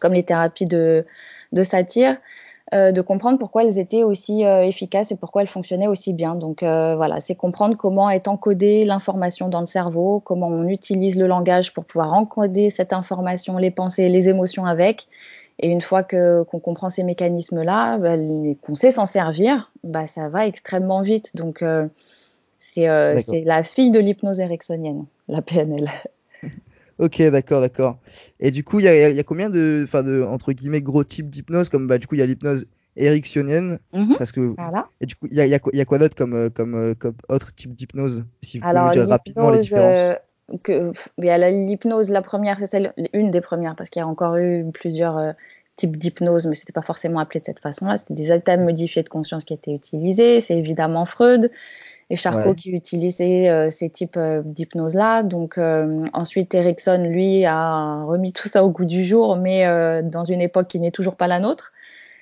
comme 0.00 0.12
les 0.12 0.24
thérapies 0.24 0.66
de, 0.66 1.06
de 1.52 1.62
satire, 1.62 2.16
euh, 2.74 2.90
de 2.90 3.00
comprendre 3.00 3.38
pourquoi 3.38 3.64
elles 3.64 3.78
étaient 3.78 4.02
aussi 4.02 4.44
euh, 4.44 4.64
efficaces 4.64 5.12
et 5.12 5.16
pourquoi 5.16 5.42
elles 5.42 5.48
fonctionnaient 5.48 5.86
aussi 5.86 6.12
bien. 6.12 6.34
Donc 6.34 6.64
euh, 6.64 6.96
voilà, 6.96 7.20
c'est 7.20 7.36
comprendre 7.36 7.76
comment 7.76 8.10
est 8.10 8.26
encodée 8.26 8.84
l'information 8.84 9.48
dans 9.48 9.60
le 9.60 9.66
cerveau, 9.66 10.18
comment 10.18 10.48
on 10.48 10.66
utilise 10.66 11.16
le 11.16 11.28
langage 11.28 11.72
pour 11.72 11.84
pouvoir 11.84 12.12
encoder 12.12 12.70
cette 12.70 12.92
information, 12.92 13.58
les 13.58 13.70
pensées, 13.70 14.08
les 14.08 14.28
émotions 14.28 14.64
avec. 14.64 15.06
Et 15.60 15.68
une 15.68 15.80
fois 15.80 16.02
que 16.02 16.42
qu'on 16.42 16.58
comprend 16.58 16.90
ces 16.90 17.04
mécanismes-là, 17.04 17.98
bah, 17.98 18.16
qu'on 18.62 18.74
sait 18.74 18.90
s'en 18.90 19.06
servir, 19.06 19.72
bah, 19.84 20.08
ça 20.08 20.28
va 20.28 20.46
extrêmement 20.46 21.02
vite. 21.02 21.36
Donc 21.36 21.62
c'est 22.76 22.88
euh, 22.88 23.18
c'est 23.18 23.40
la 23.44 23.62
fille 23.62 23.90
de 23.90 23.98
l'hypnose 23.98 24.40
ericksonienne, 24.40 25.06
la 25.28 25.42
PNL. 25.42 25.88
Ok, 26.98 27.20
d'accord, 27.30 27.60
d'accord. 27.60 27.98
Et 28.40 28.50
du 28.50 28.64
coup, 28.64 28.80
il 28.80 28.84
y 28.84 28.88
a, 28.88 29.10
il 29.10 29.16
y 29.16 29.20
a 29.20 29.22
combien 29.22 29.50
de, 29.50 29.82
enfin, 29.84 30.02
de, 30.02 30.22
entre 30.22 30.52
guillemets, 30.52 30.80
gros 30.80 31.04
types 31.04 31.28
d'hypnose, 31.28 31.68
comme, 31.68 31.86
bah, 31.86 31.98
du 31.98 32.06
coup, 32.06 32.14
il 32.14 32.20
y 32.20 32.22
a 32.22 32.26
l'hypnose 32.26 32.66
ericksonienne, 32.96 33.78
Mhm. 33.92 34.14
parce 34.16 34.32
que, 34.32 34.54
Voilà. 34.56 34.86
et 35.02 35.06
du 35.06 35.14
coup, 35.14 35.26
il 35.30 35.36
y 35.36 35.40
a, 35.42 35.46
y 35.46 35.60
quoi, 35.60 35.72
il 35.74 35.78
y 35.78 35.82
a 35.82 35.84
quoi 35.84 35.98
d'autre 35.98 36.16
comme, 36.16 36.32
euh, 36.32 36.48
comme, 36.48 36.74
euh, 36.74 36.94
comme 36.94 37.12
autre 37.28 37.54
type 37.54 37.74
d'hypnose, 37.74 38.24
si 38.42 38.58
vous 38.58 38.62
pouvez 38.62 38.70
Alors, 38.72 38.86
nous 38.86 38.92
dire 38.92 39.08
rapidement 39.08 39.50
les 39.50 39.58
différences? 39.58 39.98
euh, 39.98 40.56
que, 40.62 40.90
pff, 40.92 41.08
il 41.18 41.26
y 41.26 41.30
a 41.30 41.36
la- 41.36 41.50
l'hypnose, 41.50 42.10
la 42.10 42.22
première, 42.22 42.58
c'est 42.58 42.66
celle, 42.66 42.94
une 43.12 43.30
des 43.30 43.42
premières, 43.42 43.76
parce 43.76 43.90
qu'il 43.90 44.00
y 44.00 44.02
a 44.02 44.08
encore 44.08 44.36
eu 44.36 44.64
plusieurs 44.72 45.18
euh, 45.18 45.32
types 45.76 45.98
d'hypnose, 45.98 46.46
mais 46.46 46.54
c'était 46.54 46.72
pas 46.72 46.80
forcément 46.80 47.18
appelé 47.20 47.40
de 47.40 47.44
cette 47.44 47.60
façon-là. 47.60 47.98
C'était 47.98 48.14
des 48.14 48.32
états 48.32 48.56
modifiés 48.56 49.02
de 49.02 49.10
conscience 49.10 49.44
qui 49.44 49.52
étaient 49.52 49.74
utilisés. 49.74 50.40
C'est 50.40 50.56
évidemment 50.56 51.04
Freud. 51.04 51.50
Et 52.08 52.16
Charcot 52.16 52.50
Ouais. 52.50 52.54
qui 52.54 52.70
utilisait 52.70 53.48
euh, 53.48 53.70
ces 53.70 53.90
types 53.90 54.16
euh, 54.16 54.42
d'hypnose-là. 54.44 55.22
Donc 55.24 55.58
euh, 55.58 56.04
ensuite, 56.12 56.54
Erickson, 56.54 57.04
lui, 57.08 57.44
a 57.44 58.04
remis 58.04 58.32
tout 58.32 58.48
ça 58.48 58.64
au 58.64 58.70
goût 58.70 58.84
du 58.84 59.04
jour, 59.04 59.36
mais 59.36 59.66
dans 60.02 60.24
une 60.24 60.40
époque 60.40 60.68
qui 60.68 60.78
n'est 60.78 60.92
toujours 60.92 61.16
pas 61.16 61.26
la 61.26 61.40
nôtre. 61.40 61.72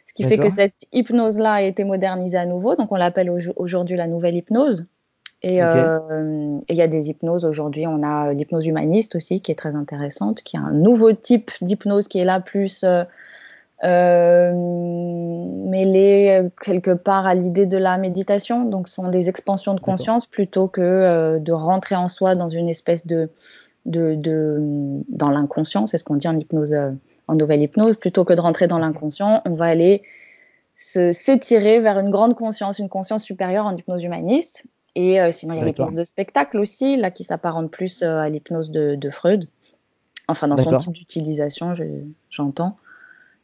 Ce 0.06 0.14
qui 0.14 0.24
fait 0.24 0.38
que 0.38 0.50
cette 0.50 0.74
hypnose-là 0.92 1.54
a 1.54 1.62
été 1.62 1.84
modernisée 1.84 2.38
à 2.38 2.46
nouveau. 2.46 2.76
Donc 2.76 2.92
on 2.92 2.96
l'appelle 2.96 3.30
au- 3.30 3.52
aujourd'hui 3.56 3.96
la 3.96 4.06
nouvelle 4.06 4.36
hypnose. 4.36 4.86
Et 5.42 5.56
il 5.56 6.76
y 6.76 6.82
a 6.82 6.86
des 6.86 7.10
hypnoses 7.10 7.44
aujourd'hui. 7.44 7.86
On 7.86 8.02
a 8.02 8.32
l'hypnose 8.32 8.66
humaniste 8.66 9.16
aussi, 9.16 9.42
qui 9.42 9.52
est 9.52 9.56
très 9.56 9.74
intéressante, 9.74 10.42
qui 10.42 10.56
est 10.56 10.60
un 10.60 10.70
nouveau 10.72 11.12
type 11.12 11.50
d'hypnose 11.60 12.08
qui 12.08 12.20
est 12.20 12.24
là 12.24 12.40
plus 12.40 12.84
euh, 13.84 14.52
mêlé 15.68 16.28
euh, 16.44 16.48
quelque 16.64 16.92
part 16.92 17.26
à 17.26 17.34
l'idée 17.34 17.66
de 17.66 17.76
la 17.78 17.98
méditation. 17.98 18.64
Donc, 18.64 18.88
ce 18.88 18.94
sont 18.94 19.08
des 19.08 19.28
expansions 19.28 19.74
de 19.74 19.80
conscience 19.80 20.26
plutôt 20.26 20.68
que 20.68 20.80
euh, 20.80 21.38
de 21.38 21.52
rentrer 21.52 21.94
en 21.96 22.08
soi 22.08 22.34
dans 22.34 22.48
une 22.48 22.68
espèce 22.68 23.06
de, 23.06 23.28
de, 23.86 24.14
de 24.14 24.58
dans 25.08 25.30
l'inconscient. 25.30 25.86
C'est 25.86 25.98
ce 25.98 26.04
qu'on 26.04 26.16
dit 26.16 26.28
en 26.28 26.36
hypnose, 26.36 26.72
euh, 26.72 26.90
en 27.28 27.34
nouvelle 27.34 27.60
hypnose. 27.62 27.96
Plutôt 27.96 28.24
que 28.24 28.32
de 28.32 28.40
rentrer 28.40 28.66
dans 28.66 28.78
l'inconscient, 28.78 29.42
on 29.44 29.54
va 29.54 29.66
aller 29.66 30.02
se 30.76 31.12
s'étirer 31.12 31.78
vers 31.80 31.98
une 31.98 32.10
grande 32.10 32.34
conscience, 32.34 32.78
une 32.78 32.88
conscience 32.88 33.22
supérieure 33.22 33.66
en 33.66 33.76
hypnose 33.76 34.02
humaniste. 34.02 34.64
Et 34.96 35.20
euh, 35.20 35.32
sinon, 35.32 35.54
il 35.54 35.58
y 35.58 35.60
a 35.60 35.64
l'hypnose 35.84 35.98
de 35.98 36.04
spectacle 36.04 36.58
aussi, 36.58 36.96
là, 36.96 37.10
qui 37.10 37.24
s'apparente 37.24 37.70
plus 37.70 38.02
euh, 38.02 38.18
à 38.18 38.28
l'hypnose 38.28 38.70
de, 38.70 38.94
de 38.94 39.10
Freud. 39.10 39.48
Enfin, 40.28 40.48
dans 40.48 40.56
son 40.62 40.70
type 40.78 40.92
d'utilisation, 40.92 41.74
je- 41.74 41.84
j'entends. 42.30 42.76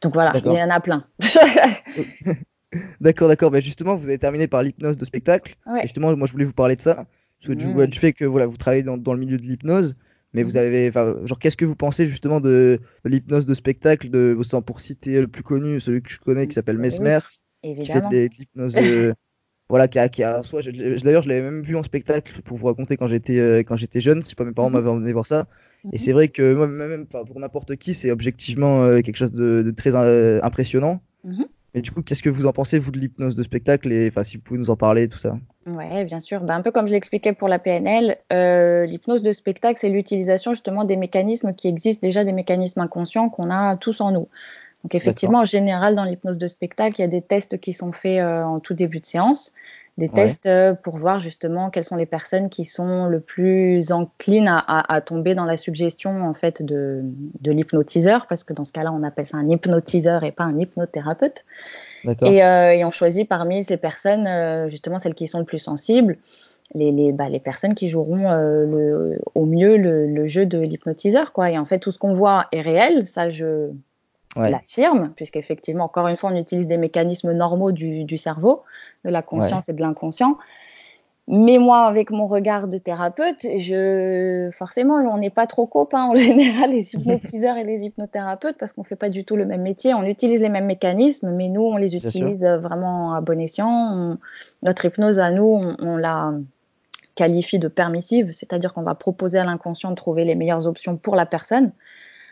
Donc 0.01 0.13
voilà, 0.13 0.31
il 0.35 0.45
y 0.59 0.63
en 0.63 0.69
a 0.69 0.79
plein. 0.79 1.05
D'accord, 3.01 3.27
d'accord. 3.27 3.51
Ben 3.51 3.61
justement, 3.61 3.95
vous 3.95 4.07
avez 4.07 4.17
terminé 4.17 4.47
par 4.47 4.63
l'hypnose 4.63 4.95
de 4.97 5.03
spectacle. 5.03 5.57
Ouais. 5.65 5.79
Et 5.79 5.81
justement, 5.83 6.15
moi, 6.15 6.25
je 6.27 6.31
voulais 6.31 6.45
vous 6.45 6.53
parler 6.53 6.75
de 6.77 6.81
ça. 6.81 6.95
Parce 7.39 7.47
que 7.49 7.53
du, 7.53 7.65
fait 7.99 8.13
que 8.13 8.23
voilà, 8.23 8.45
vous 8.45 8.55
travaillez 8.55 8.83
dans, 8.83 8.97
dans 8.97 9.13
le 9.13 9.19
milieu 9.19 9.37
de 9.37 9.41
l'hypnose, 9.43 9.95
mais 10.33 10.43
vous 10.43 10.55
avez, 10.57 10.91
genre, 10.91 11.39
qu'est-ce 11.39 11.57
que 11.57 11.65
vous 11.65 11.75
pensez 11.75 12.05
justement 12.07 12.39
de, 12.39 12.79
de 13.03 13.09
l'hypnose 13.09 13.45
de 13.45 13.53
spectacle, 13.53 14.09
de, 14.09 14.37
sans- 14.43 14.61
pour 14.61 14.79
citer 14.79 15.19
le 15.19 15.27
plus 15.27 15.43
connu, 15.43 15.79
celui 15.79 16.01
que 16.01 16.09
je 16.11 16.19
connais, 16.19 16.47
qui 16.47 16.53
s'appelle 16.53 16.77
Mesmer, 16.77 17.19
Oui, 17.63 17.75
qui 17.79 17.91
fait 17.91 17.99
de 18.01 18.09
de 18.09 18.29
l'hypnose, 18.37 18.75
euh, 18.77 19.13
voilà, 19.71 19.87
qui 19.87 19.97
a, 19.97 20.07
qui 20.09 20.21
a, 20.23 20.43
soit, 20.43 20.61
d'ailleurs, 20.61 21.23
je 21.23 21.29
l'avais 21.29 21.41
même 21.41 21.63
vu 21.63 21.75
en 21.75 21.81
spectacle 21.83 22.41
pour 22.43 22.57
vous 22.57 22.67
raconter 22.67 22.97
quand 22.97 23.07
j'étais, 23.07 23.39
euh, 23.39 23.59
quand 23.59 23.75
j'étais 23.75 24.01
jeune. 24.01 24.21
Je 24.21 24.27
sais 24.27 24.35
pas, 24.35 24.43
mes 24.43 24.51
parents 24.51 24.69
Mhm. 24.69 24.75
m'avaient 24.75 24.89
emmené 24.89 25.13
voir 25.13 25.25
ça. 25.25 25.47
Mhm. 25.83 25.91
Et 25.93 25.97
c'est 25.97 26.11
vrai 26.11 26.27
que 26.27 26.53
moi, 26.53 26.67
même, 26.67 27.07
pour 27.07 27.39
n'importe 27.39 27.75
qui, 27.77 27.93
c'est 27.93 28.11
objectivement 28.11 28.83
euh, 28.83 28.99
quelque 29.01 29.15
chose 29.15 29.31
de, 29.31 29.63
de 29.63 29.71
très 29.71 29.95
euh, 29.95 30.39
impressionnant. 30.43 31.01
Mhm. 31.23 31.45
Mais 31.73 31.81
du 31.81 31.89
coup, 31.91 32.01
qu'est-ce 32.01 32.21
que 32.21 32.29
vous 32.29 32.47
en 32.47 32.51
pensez, 32.51 32.79
vous, 32.79 32.91
de 32.91 32.99
l'hypnose 32.99 33.35
de 33.35 33.43
spectacle 33.43 33.93
et 33.93 34.09
enfin, 34.09 34.23
si 34.23 34.35
vous 34.35 34.43
pouvez 34.43 34.59
nous 34.59 34.69
en 34.69 34.75
parler, 34.75 35.07
tout 35.07 35.17
ça? 35.17 35.37
Ouais, 35.65 36.03
bien 36.03 36.19
sûr. 36.19 36.41
Ben, 36.41 36.55
un 36.55 36.61
peu 36.61 36.71
comme 36.71 36.85
je 36.85 36.91
l'expliquais 36.91 37.31
pour 37.31 37.47
la 37.47 37.59
PNL, 37.59 38.17
euh, 38.33 38.85
l'hypnose 38.85 39.21
de 39.21 39.31
spectacle, 39.31 39.79
c'est 39.79 39.87
l'utilisation 39.87 40.51
justement 40.51 40.83
des 40.83 40.97
mécanismes 40.97 41.53
qui 41.53 41.69
existent 41.69 42.05
déjà, 42.05 42.25
des 42.25 42.33
mécanismes 42.33 42.81
inconscients 42.81 43.29
qu'on 43.29 43.49
a 43.49 43.77
tous 43.77 44.01
en 44.01 44.11
nous. 44.11 44.27
Donc 44.83 44.95
effectivement, 44.95 45.39
en 45.39 45.45
général, 45.45 45.95
dans 45.95 46.03
l'hypnose 46.05 46.37
de 46.37 46.47
spectacle, 46.47 46.95
il 46.97 47.01
y 47.01 47.05
a 47.05 47.07
des 47.07 47.21
tests 47.21 47.59
qui 47.59 47.73
sont 47.73 47.91
faits 47.91 48.19
euh, 48.19 48.43
en 48.43 48.59
tout 48.59 48.73
début 48.73 48.99
de 48.99 49.05
séance, 49.05 49.53
des 49.97 50.07
Ouais. 50.07 50.13
tests 50.13 50.47
euh, 50.47 50.73
pour 50.73 50.97
voir 50.97 51.19
justement 51.19 51.69
quelles 51.69 51.83
sont 51.83 51.97
les 51.97 52.05
personnes 52.07 52.49
qui 52.49 52.65
sont 52.65 53.05
le 53.05 53.19
plus 53.19 53.91
enclines 53.91 54.47
à, 54.47 54.57
à- 54.57 54.93
à 54.95 55.01
tomber 55.01 55.35
dans 55.35 55.45
la 55.45 55.57
suggestion 55.57 56.23
en 56.27 56.33
fait 56.33 56.63
de, 56.63 57.01
de 57.41 57.51
l'hypnotiseur, 57.51 58.25
parce 58.25 58.43
que 58.43 58.53
dans 58.53 58.63
ce 58.63 58.71
cas-là, 58.73 58.91
on 58.91 59.03
appelle 59.03 59.27
ça 59.27 59.37
un 59.37 59.49
hypnotiseur 59.49 60.23
et 60.23 60.31
pas 60.31 60.45
un 60.45 60.57
hypnothérapeute. 60.57 61.45
Et, 62.23 62.43
euh, 62.43 62.71
et 62.71 62.83
on 62.83 62.89
choisit 62.89 63.29
parmi 63.29 63.63
ces 63.63 63.77
personnes, 63.77 64.27
justement 64.69 64.97
celles 64.97 65.13
qui 65.13 65.27
sont 65.27 65.37
le 65.37 65.45
plus 65.45 65.59
sensibles, 65.59 66.17
les, 66.73 66.91
les, 66.91 67.11
bah, 67.11 67.29
les 67.29 67.39
personnes 67.39 67.75
qui 67.75 67.89
joueront 67.89 68.31
euh, 68.31 68.65
le, 68.65 69.19
au 69.35 69.45
mieux 69.45 69.77
le, 69.77 70.07
le 70.07 70.27
jeu 70.27 70.47
de 70.47 70.57
l'hypnotiseur. 70.57 71.31
Quoi. 71.33 71.51
Et 71.51 71.59
en 71.59 71.65
fait, 71.65 71.77
tout 71.77 71.91
ce 71.91 71.99
qu'on 71.99 72.13
voit 72.13 72.47
est 72.53 72.61
réel, 72.61 73.05
ça 73.07 73.29
je 73.29 73.69
Ouais. 74.35 74.49
l'affirme, 74.49 75.11
puisqu'effectivement, 75.15 75.83
encore 75.85 76.07
une 76.07 76.15
fois, 76.15 76.31
on 76.31 76.35
utilise 76.35 76.67
des 76.67 76.77
mécanismes 76.77 77.33
normaux 77.33 77.71
du, 77.71 78.05
du 78.05 78.17
cerveau, 78.17 78.63
de 79.03 79.09
la 79.09 79.21
conscience 79.21 79.67
et 79.69 79.73
de 79.73 79.81
l'inconscient. 79.81 80.37
Mais 81.27 81.59
moi, 81.59 81.85
avec 81.85 82.09
mon 82.09 82.27
regard 82.27 82.67
de 82.67 82.77
thérapeute, 82.77 83.45
je 83.57 84.49
forcément, 84.51 84.95
on 84.95 85.17
n'est 85.17 85.29
pas 85.29 85.47
trop 85.47 85.65
copains 85.65 86.05
en 86.05 86.15
général, 86.15 86.71
les 86.71 86.93
hypnotiseurs 86.93 87.57
et 87.57 87.63
les 87.63 87.83
hypnothérapeute, 87.83 88.57
parce 88.57 88.73
qu'on 88.73 88.83
fait 88.83 88.95
pas 88.95 89.09
du 89.09 89.23
tout 89.23 89.35
le 89.35 89.45
même 89.45 89.61
métier. 89.61 89.93
On 89.93 90.03
utilise 90.03 90.41
les 90.41 90.49
mêmes 90.49 90.65
mécanismes, 90.65 91.31
mais 91.31 91.47
nous, 91.47 91.61
on 91.61 91.77
les 91.77 91.95
utilise 91.95 92.43
euh, 92.43 92.57
vraiment 92.57 93.13
à 93.13 93.21
bon 93.21 93.39
escient. 93.39 93.69
On- 93.69 94.17
notre 94.63 94.85
hypnose 94.85 95.19
à 95.19 95.31
nous, 95.31 95.43
on, 95.43 95.75
on 95.79 95.97
la 95.97 96.33
qualifie 97.15 97.59
de 97.59 97.67
permissive, 97.67 98.31
c'est-à-dire 98.31 98.73
qu'on 98.73 98.83
va 98.83 98.95
proposer 98.95 99.37
à 99.37 99.43
l'inconscient 99.43 99.91
de 99.91 99.95
trouver 99.95 100.23
les 100.25 100.35
meilleures 100.35 100.67
options 100.67 100.97
pour 100.97 101.15
la 101.15 101.25
personne. 101.25 101.71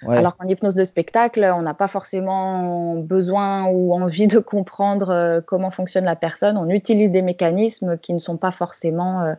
Ouais. 0.04 0.18
Alors 0.18 0.38
qu'en 0.38 0.48
hypnose 0.48 0.76
de 0.76 0.84
spectacle, 0.86 1.44
on 1.56 1.62
n'a 1.62 1.74
pas 1.74 1.88
forcément 1.88 2.96
besoin 2.96 3.66
ou 3.68 3.94
envie 3.94 4.28
de 4.28 4.40
comprendre 4.40 5.10
euh, 5.10 5.42
comment 5.42 5.70
fonctionne 5.72 6.06
la 6.06 6.16
personne. 6.16 6.58
On 6.58 6.70
utilise 6.70 7.12
des 7.12 7.22
mécanismes 7.22 7.98
qui 7.98 8.14
ne 8.14 8.20
sont 8.20 8.38
pas 8.38 8.52
forcément. 8.52 9.24
euh, 9.24 9.34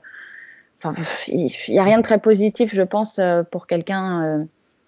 Enfin, 0.83 0.95
il 1.29 1.53
n'y 1.69 1.79
a 1.79 1.83
rien 1.83 1.99
de 1.99 2.03
très 2.03 2.19
positif, 2.19 2.75
je 2.75 2.81
pense, 2.81 3.19
euh, 3.19 3.43
pour 3.43 3.67
quelqu'un 3.67 4.47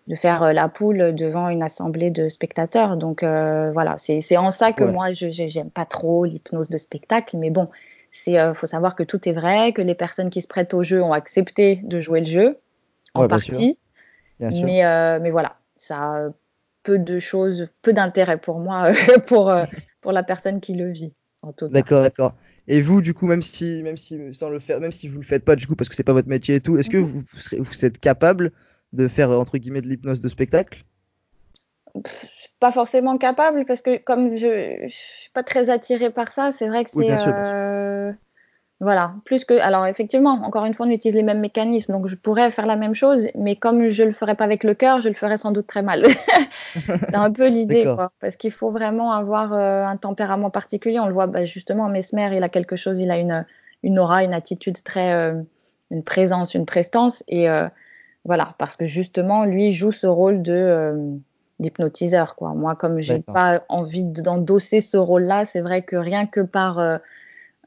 de 0.08 0.14
faire 0.14 0.52
la 0.54 0.68
poule 0.68 1.14
devant 1.14 1.50
une 1.50 1.62
assemblée 1.62 2.10
de 2.10 2.30
spectateurs. 2.30 2.96
Donc 2.96 3.22
euh, 3.22 3.70
voilà, 3.72 3.96
c'est 3.98 4.36
en 4.38 4.50
ça 4.50 4.72
que 4.72 4.84
Ouais. 4.84 4.90
moi, 4.90 5.12
je 5.12 5.28
j'aime 5.30 5.70
pas 5.70 5.84
trop 5.84 6.24
l'hypnose 6.24 6.70
de 6.70 6.78
spectacle. 6.78 7.36
Mais 7.36 7.50
bon, 7.50 7.68
euh, 8.28 8.54
faut 8.54 8.66
savoir 8.66 8.94
que 8.96 9.02
tout 9.02 9.28
est 9.28 9.32
vrai, 9.32 9.72
que 9.72 9.82
les 9.82 9.94
personnes 9.94 10.30
qui 10.30 10.40
se 10.40 10.48
prêtent 10.48 10.72
au 10.72 10.82
jeu 10.82 11.02
ont 11.02 11.12
accepté 11.12 11.76
de 11.84 12.00
jouer 12.00 12.20
le 12.20 12.26
jeu 12.26 12.58
en 13.12 13.20
Ouais, 13.20 13.28
bien 13.28 13.38
sûr. 13.38 13.52
partie. 13.52 13.78
Bien 14.40 14.50
sûr. 14.50 14.64
Mais, 14.64 14.84
euh, 14.86 15.18
mais 15.20 15.30
voilà, 15.30 15.56
ça 15.82 15.98
a 16.26 16.28
peu 16.82 16.98
de 16.98 17.18
choses, 17.18 17.68
peu 17.82 17.92
d'intérêt 17.92 18.38
pour 18.38 18.58
moi, 18.58 18.92
pour, 19.26 19.50
euh, 19.50 19.64
pour 20.00 20.12
la 20.12 20.22
personne 20.22 20.60
qui 20.60 20.74
le 20.74 20.90
vit, 20.90 21.14
en 21.42 21.52
tout 21.52 21.68
cas. 21.68 21.70
D'accord, 21.72 22.02
d'accord. 22.02 22.34
Et 22.68 22.80
vous, 22.82 23.00
du 23.00 23.14
coup, 23.14 23.26
même 23.26 23.42
si, 23.42 23.82
même 23.82 23.96
si, 23.96 24.32
sans 24.34 24.48
le 24.50 24.60
faire, 24.60 24.78
même 24.80 24.92
si 24.92 25.08
vous 25.08 25.18
le 25.18 25.24
faites 25.24 25.44
pas, 25.44 25.56
du 25.56 25.66
coup, 25.66 25.74
parce 25.76 25.88
que 25.88 25.94
c'est 25.96 26.04
pas 26.04 26.12
votre 26.12 26.28
métier 26.28 26.56
et 26.56 26.60
tout, 26.60 26.78
est-ce 26.78 26.88
que 26.90 26.98
Mhm. 26.98 27.04
vous, 27.04 27.20
vous, 27.20 27.40
serez- 27.40 27.58
vous 27.58 27.84
êtes 27.84 27.98
capable 27.98 28.52
de 28.92 29.08
faire, 29.08 29.30
euh, 29.30 29.38
entre 29.38 29.58
guillemets, 29.58 29.80
de 29.80 29.88
l'hypnose 29.88 30.20
de 30.20 30.28
spectacle? 30.28 30.84
Pas 32.60 32.72
forcément 32.72 33.18
capable 33.18 33.64
parce 33.66 33.82
que 33.82 33.98
comme 33.98 34.36
je, 34.36 34.84
je 34.88 34.94
suis 34.94 35.30
pas 35.30 35.42
très 35.42 35.68
attirée 35.70 36.10
par 36.10 36.32
ça, 36.32 36.52
c'est 36.52 36.68
vrai 36.68 36.84
que 36.84 36.90
c'est 36.90 37.04
voilà. 38.82 39.14
Plus 39.24 39.44
que 39.44 39.54
alors 39.60 39.86
effectivement 39.86 40.32
encore 40.42 40.64
une 40.64 40.74
fois 40.74 40.86
on 40.86 40.90
utilise 40.90 41.14
les 41.14 41.22
mêmes 41.22 41.38
mécanismes. 41.38 41.92
Donc 41.92 42.08
je 42.08 42.16
pourrais 42.16 42.50
faire 42.50 42.66
la 42.66 42.74
même 42.74 42.96
chose 42.96 43.28
mais 43.36 43.54
comme 43.54 43.86
je 43.86 44.02
le 44.02 44.10
ferais 44.10 44.34
pas 44.34 44.42
avec 44.42 44.64
le 44.64 44.74
cœur 44.74 45.00
je 45.00 45.08
le 45.08 45.14
ferais 45.14 45.38
sans 45.38 45.52
doute 45.52 45.68
très 45.68 45.82
mal. 45.82 46.04
C'est 46.74 47.14
un 47.14 47.30
peu 47.30 47.46
l'idée 47.46 47.84
quoi. 47.84 48.10
Parce 48.18 48.34
qu'il 48.34 48.50
faut 48.50 48.72
vraiment 48.72 49.12
avoir 49.12 49.52
euh, 49.52 49.84
un 49.84 49.96
tempérament 49.96 50.50
particulier. 50.50 50.98
On 50.98 51.06
le 51.06 51.12
voit 51.12 51.28
bah, 51.28 51.44
justement 51.44 51.88
Mesmer 51.88 52.30
il 52.34 52.42
a 52.42 52.48
quelque 52.48 52.74
chose 52.74 52.98
il 52.98 53.12
a 53.12 53.18
une 53.18 53.46
une 53.84 54.00
aura 54.00 54.24
une 54.24 54.34
attitude 54.34 54.82
très 54.82 55.12
euh, 55.12 55.40
une 55.92 56.02
présence 56.02 56.54
une 56.54 56.66
prestance. 56.66 57.22
Et 57.28 57.48
euh, 57.48 57.68
voilà. 58.24 58.56
Parce 58.58 58.76
que 58.76 58.84
justement 58.84 59.44
lui 59.44 59.70
joue 59.70 59.92
ce 59.92 60.08
rôle 60.08 60.42
de 60.42 60.96
d'hypnotiseur 61.60 62.34
quoi. 62.34 62.52
Moi 62.54 62.74
comme 62.74 63.00
j'ai 63.00 63.20
pas 63.20 63.62
envie 63.68 64.02
d'endosser 64.02 64.80
ce 64.80 64.96
rôle 64.96 65.22
là 65.22 65.44
c'est 65.44 65.60
vrai 65.60 65.82
que 65.82 65.94
rien 65.94 66.26
que 66.26 66.40
par 66.40 66.80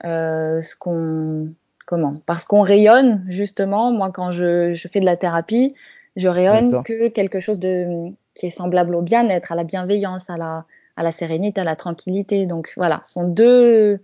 ce 0.03 0.75
qu'on 0.75 1.53
comment? 1.85 2.15
Parce 2.25 2.45
qu'on 2.45 2.61
rayonne 2.61 3.25
justement. 3.29 3.91
Moi 3.91 4.11
quand 4.11 4.31
je, 4.31 4.73
je 4.73 4.87
fais 4.87 4.99
de 4.99 5.05
la 5.05 5.17
thérapie 5.17 5.73
je 6.15 6.27
rayonne 6.27 6.83
que 6.83 7.09
quelque 7.09 7.39
chose 7.39 7.59
de 7.59 8.11
qui 8.33 8.47
est 8.47 8.51
semblable 8.51 8.95
au 8.95 9.01
bien-être 9.01 9.51
à 9.51 9.55
la 9.55 9.63
bienveillance 9.63 10.29
à 10.29 10.37
la 10.37 10.65
à 10.97 11.03
la 11.03 11.11
sérénité 11.11 11.61
à 11.61 11.63
la 11.63 11.75
tranquillité. 11.75 12.45
Donc 12.45 12.73
voilà. 12.77 13.01
Ce 13.05 13.13
sont 13.13 13.27
deux 13.27 13.99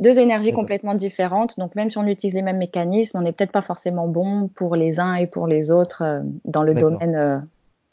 deux 0.00 0.18
énergies 0.18 0.52
complètement 0.52 0.94
différentes. 0.94 1.58
Donc 1.58 1.74
même 1.74 1.90
si 1.90 1.98
on 1.98 2.06
utilise 2.06 2.34
les 2.34 2.42
mêmes 2.42 2.58
mécanismes 2.58 3.18
on 3.18 3.22
n'est 3.22 3.32
peut-être 3.32 3.52
pas 3.52 3.62
forcément 3.62 4.08
bon 4.08 4.48
pour 4.48 4.76
les 4.76 5.00
uns 5.00 5.14
et 5.14 5.26
pour 5.26 5.46
les 5.46 5.70
autres 5.70 6.02
euh, 6.02 6.20
dans 6.44 6.62
le 6.62 6.74
domaine 6.74 7.14
euh, 7.14 7.38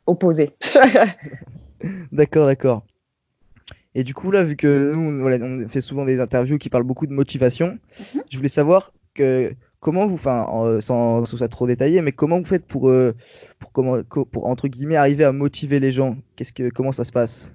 opposé. 0.08 0.54
D'accord, 2.12 2.48
d'accord. 2.48 2.84
Et 3.96 4.04
du 4.04 4.14
coup, 4.14 4.30
là, 4.30 4.44
vu 4.44 4.56
que 4.58 4.94
nous, 4.94 5.00
on- 5.10 5.22
voilà, 5.22 5.44
on 5.46 5.68
fait 5.70 5.82
souvent 5.82 6.06
des 6.06 6.20
interviews 6.20 6.58
qui 6.58 6.70
parlent 6.70 6.84
beaucoup 6.84 7.08
de 7.08 7.14
motivation, 7.14 7.78
Mhm. 8.16 8.22
je 8.30 8.38
voulais 8.38 8.50
savoir 8.50 8.92
que 9.14 9.54
comment 9.80 10.06
vous, 10.06 10.16
enfin, 10.16 10.44
en- 10.44 10.82
sans 10.82 11.24
que 11.24 11.30
ce 11.30 11.38
soit 11.38 11.48
trop 11.48 11.66
détaillé, 11.68 12.02
mais 12.02 12.12
comment 12.12 12.40
vous 12.40 12.46
faites 12.46 12.66
pour, 12.66 12.90
euh, 12.90 13.14
pour 13.60 13.72
comment, 13.72 14.04
co- 14.04 14.26
pour 14.26 14.48
entre 14.48 14.68
guillemets 14.68 14.98
arriver 14.98 15.24
à 15.24 15.32
motiver 15.32 15.80
les 15.80 15.92
gens? 15.92 16.18
Qu'est-ce 16.36 16.54
que, 16.54 16.70
comment 16.70 16.92
ça 16.92 17.06
se 17.06 17.12
passe? 17.12 17.54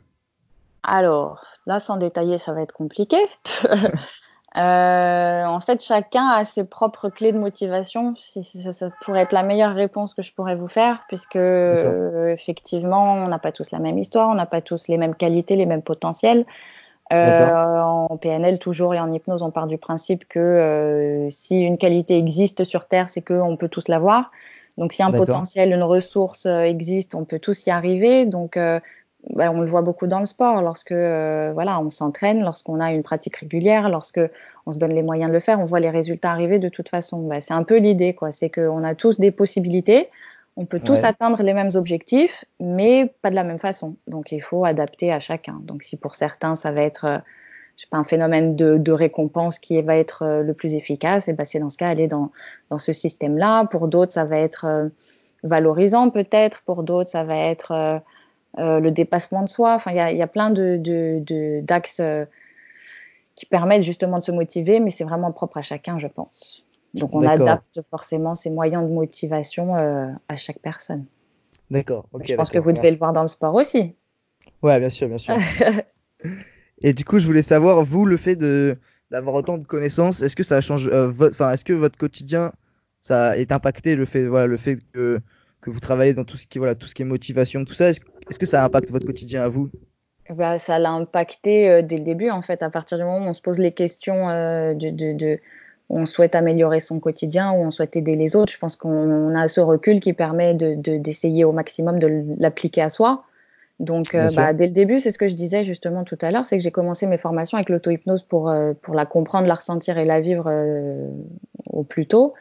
Alors, 0.83 1.45
là, 1.67 1.79
sans 1.79 1.99
détailler, 1.99 2.39
ça 2.39 2.53
va 2.55 2.63
être 2.63 2.73
compliqué. 2.73 3.19
Euh, 4.57 5.45
en 5.45 5.61
fait, 5.61 5.81
chacun 5.83 6.27
a 6.27 6.45
ses 6.45 6.65
propres 6.65 7.09
clés 7.09 7.33
de 7.33 7.39
motivation. 7.39 8.15
Si- 8.17 8.43
si- 8.43 8.63
Ça, 8.63 8.73
ça 8.73 8.91
pourrait 8.91 9.21
être 9.23 9.33
la 9.33 9.45
meilleure 9.45 9.75
réponse 9.75 10.13
que 10.15 10.23
je 10.23 10.33
pourrais 10.35 10.57
vous 10.57 10.67
faire, 10.69 11.05
puisque 11.09 11.37
euh, 11.37 12.29
effectivement, 12.33 13.15
on 13.15 13.29
n'a 13.29 13.39
pas 13.39 13.53
tous 13.53 13.71
la 13.71 13.79
même 13.79 13.99
histoire, 13.99 14.29
on 14.29 14.35
n'a 14.35 14.47
pas 14.47 14.61
tous 14.61 14.89
les 14.89 14.99
mêmes 14.99 15.15
qualités, 15.15 15.55
les 15.57 15.67
mêmes 15.67 15.83
potentiels. 15.83 16.47
en 17.13 18.19
PNL 18.21 18.59
toujours 18.59 18.95
et 18.95 19.01
en 19.01 19.13
hypnose, 19.13 19.43
on 19.43 19.51
part 19.51 19.67
du 19.67 19.79
principe 19.79 20.27
que 20.29 21.29
si 21.31 21.61
une 21.61 21.79
qualité 21.79 22.17
existe 22.19 22.65
sur 22.65 22.87
Terre, 22.89 23.09
c'est 23.09 23.23
qu'on 23.23 23.57
peut 23.57 23.69
tous 23.69 23.89
l'avoir. 23.89 24.31
Donc 24.79 24.93
si 24.93 25.03
un 25.03 25.13
potentiel, 25.13 25.73
une 25.73 25.83
ressource 25.83 26.47
existe, 26.47 27.15
on 27.15 27.25
peut 27.25 27.39
tous 27.39 27.67
y 27.67 27.71
arriver. 27.71 28.27
Donc 28.27 28.59
bah, 29.29 29.51
on 29.53 29.61
le 29.61 29.71
voit 29.71 29.83
beaucoup 29.83 30.07
dans 30.07 30.21
le 30.21 30.27
sport, 30.27 30.63
lorsque 30.63 30.93
euh, 30.93 31.51
voilà, 31.53 31.79
on 31.81 31.91
s'entraîne, 31.91 32.43
lorsqu'on 32.43 32.81
a 32.81 32.91
une 32.91 33.03
pratique 33.03 33.37
régulière, 33.37 33.89
lorsque 33.91 34.21
on 34.67 34.73
se 34.73 34.79
donne 34.79 34.95
les 34.95 35.03
moyens 35.03 35.29
de 35.29 35.35
le 35.35 35.41
faire, 35.41 35.61
on 35.61 35.67
voit 35.67 35.81
les 35.81 35.91
résultats 35.91 36.31
arriver 36.31 36.59
de 36.59 36.69
toute 36.69 36.89
façon. 36.89 37.27
Bah, 37.27 37.41
c'est 37.41 37.53
un 37.53 37.63
peu 37.63 37.77
l'idée, 37.77 38.15
quoi. 38.15 38.33
C'est 38.33 38.49
qu'on 38.49 38.83
a 38.83 38.95
tous 38.95 39.21
des 39.21 39.31
possibilités, 39.31 40.09
on 40.57 40.65
peut 40.65 40.81
tous 40.81 41.05
atteindre 41.05 41.43
les 41.43 41.53
mêmes 41.53 41.71
objectifs, 41.75 42.45
mais 42.59 43.15
pas 43.23 43.31
de 43.31 43.35
la 43.35 43.45
même 43.45 43.59
façon. 43.59 43.97
Donc 44.07 44.33
il 44.33 44.43
faut 44.43 44.65
adapter 44.65 45.13
à 45.13 45.21
chacun. 45.21 45.61
Donc 45.63 45.83
si 45.83 45.97
pour 45.97 46.17
certains 46.17 46.57
ça 46.57 46.73
va 46.73 46.83
être 46.83 47.05
euh, 47.05 47.19
je 47.77 47.83
sais 47.83 47.89
pas, 47.91 47.99
un 47.99 48.05
phénomène 48.05 48.57
de, 48.57 48.93
récompense 48.93 49.59
qui 49.59 49.81
va 49.81 49.97
être 49.97 50.23
euh, 50.23 50.43
le 50.43 50.53
plus 50.53 50.75
efficace, 50.75 51.29
et 51.29 51.35
ben 51.35 51.47
c'est 51.47 51.61
dans 51.61 51.71
ce 51.71 51.79
cas 51.79 51.89
aller 51.89 52.09
dans, 52.09 52.31
dans 52.69 52.79
ce 52.79 52.93
système-là. 52.93 53.67
Pour 53.67 53.89
d'autres, 53.89 54.13
ça 54.13 54.25
va 54.25 54.39
être 54.39 54.91
valorisant 55.45 56.11
peut-être. 56.11 56.63
Pour 56.63 56.83
d'autres, 56.83 57.11
ça 57.11 57.25
va 57.25 57.37
être 57.37 58.03
le 58.57 58.91
dépassement 58.91 59.43
de 59.43 59.49
soi. 59.49 59.75
Enfin, 59.75 59.91
il 59.93 59.97
y 59.97 60.01
a, 60.01 60.13
y 60.13 60.23
a, 60.23 60.27
plein 60.27 60.51
de, 60.51 61.61
d'axes 61.61 62.01
euh, 62.01 62.25
qui 63.37 63.47
permettent 63.47 63.83
justement 63.83 64.19
de 64.19 64.25
se 64.25 64.33
motiver, 64.33 64.81
mais 64.81 64.91
c'est 64.91 65.05
vraiment 65.05 65.33
propre 65.33 65.59
à 65.59 65.63
chacun, 65.63 65.99
je 65.99 66.09
pense. 66.09 66.65
Donc, 66.95 67.15
on 67.15 67.23
adapte 67.23 67.81
forcément 67.91 68.35
ces 68.35 68.51
moyens 68.51 68.83
de 68.85 68.93
motivation 68.93 69.77
euh, 69.77 70.09
à 70.29 70.37
chaque 70.37 70.59
personne. 70.59 71.07
D'accord. 71.71 72.09
je 72.21 72.35
pense 72.35 72.51
que 72.51 72.59
vous 72.59 72.73
devez 72.73 72.91
le 72.91 72.97
voir 72.97 73.13
dans 73.13 73.23
le 73.23 73.29
sport 73.29 73.55
aussi. 73.55 73.95
Ouais, 74.63 74.81
bien 74.81 74.89
sûr, 74.89 75.07
bien 75.07 75.19
sûr. 75.19 75.37
Et 76.83 76.93
du 76.93 77.05
coup, 77.05 77.19
je 77.19 77.27
voulais 77.27 77.43
savoir, 77.43 77.85
vous, 77.85 78.07
le 78.07 78.17
fait 78.17 78.37
de 78.37 78.77
d'avoir 79.11 79.35
autant 79.35 79.59
de 79.59 79.65
connaissances, 79.65 80.23
est-ce 80.23 80.37
que 80.37 80.45
ça 80.45 80.61
change, 80.61 80.89
votre, 80.89 81.35
enfin, 81.35 81.51
est-ce 81.53 81.65
que 81.65 81.73
votre 81.73 81.99
quotidien, 81.99 82.53
ça 83.01 83.37
est 83.37 83.51
impacté 83.51 83.97
le 83.97 84.05
fait, 84.05 84.27
voilà, 84.27 84.47
le 84.47 84.57
fait 84.57 84.79
que 84.93 85.21
que 85.61 85.71
vous 85.71 85.81
travaillez 85.81 86.15
dans 86.15 86.25
tout 86.25 86.37
ce 86.37 86.47
qui 86.47 86.59
voilà 86.59 86.75
tout 86.75 86.87
ce 86.87 86.95
qui 86.95 87.03
est 87.03 87.07
motivation, 87.07 87.65
tout 87.65 87.75
ça. 87.75 87.91
Est-ce 87.91 88.39
que 88.39 88.47
ça 88.47 88.65
impacte 88.65 88.91
votre 88.91 89.07
quotidien 89.07 89.43
à 89.43 89.49
vous? 89.49 89.71
Bah, 90.31 90.59
ça 90.59 90.79
l'a 90.79 90.93
impacté 90.93 91.69
euh, 91.69 91.83
dès 91.83 91.97
le 91.97 92.05
début 92.05 92.31
en 92.31 92.43
fait. 92.43 92.63
À 92.63 92.71
partir 92.71 92.99
du 92.99 93.05
moment 93.05 93.27
où 93.27 93.29
on 93.29 93.33
se 93.33 93.43
pose 93.43 93.59
les 93.59 93.73
questions 93.73 94.29
euh, 94.31 94.75
de, 94.75 94.91
de, 94.91 95.13
de 95.13 95.39
où 95.89 95.99
on 95.99 96.07
souhaite 96.07 96.37
améliorer 96.37 96.79
son 96.79 97.01
quotidien, 97.01 97.51
où 97.51 97.57
on 97.57 97.71
souhaite 97.71 97.97
aider 97.97 98.15
les 98.15 98.37
autres, 98.37 98.53
je 98.53 98.59
pense 98.59 98.77
qu'on 98.77 99.35
a 99.35 99.49
ce 99.49 99.61
recul 99.61 99.99
qui 99.99 100.13
permet 100.13 100.55
d'essayer 100.55 101.43
de, 101.43 101.47
au 101.47 101.53
maximum 101.53 101.99
de 101.99 102.25
l'appliquer 102.39 102.83
à 102.83 102.91
soi. 102.91 103.25
Donc, 103.81 104.15
euh, 104.15 104.29
bah, 104.37 104.53
dès 104.53 104.67
le 104.67 104.73
début, 104.73 105.01
c'est 105.01 105.11
ce 105.11 105.19
que 105.19 105.29
je 105.29 105.35
disais 105.35 105.65
justement 105.65 106.05
tout 106.05 106.19
à 106.21 106.31
l'heure, 106.31 106.47
c'est 106.47 106.57
que 106.57 106.63
j'ai 106.63 106.71
commencé 106.71 107.09
mes 107.09 107.19
formations 107.19 107.57
avec 107.57 107.71
l'auto-hypnose 107.71 108.23
pour, 108.23 108.55
pour 108.83 108.95
la 108.95 109.07
comprendre, 109.07 109.49
la 109.49 109.55
ressentir 109.55 109.99
et 109.99 110.05
la 110.05 110.21
vivre 110.21 110.49
au 111.71 111.83
plus 111.83 112.07
tôt. 112.07 112.35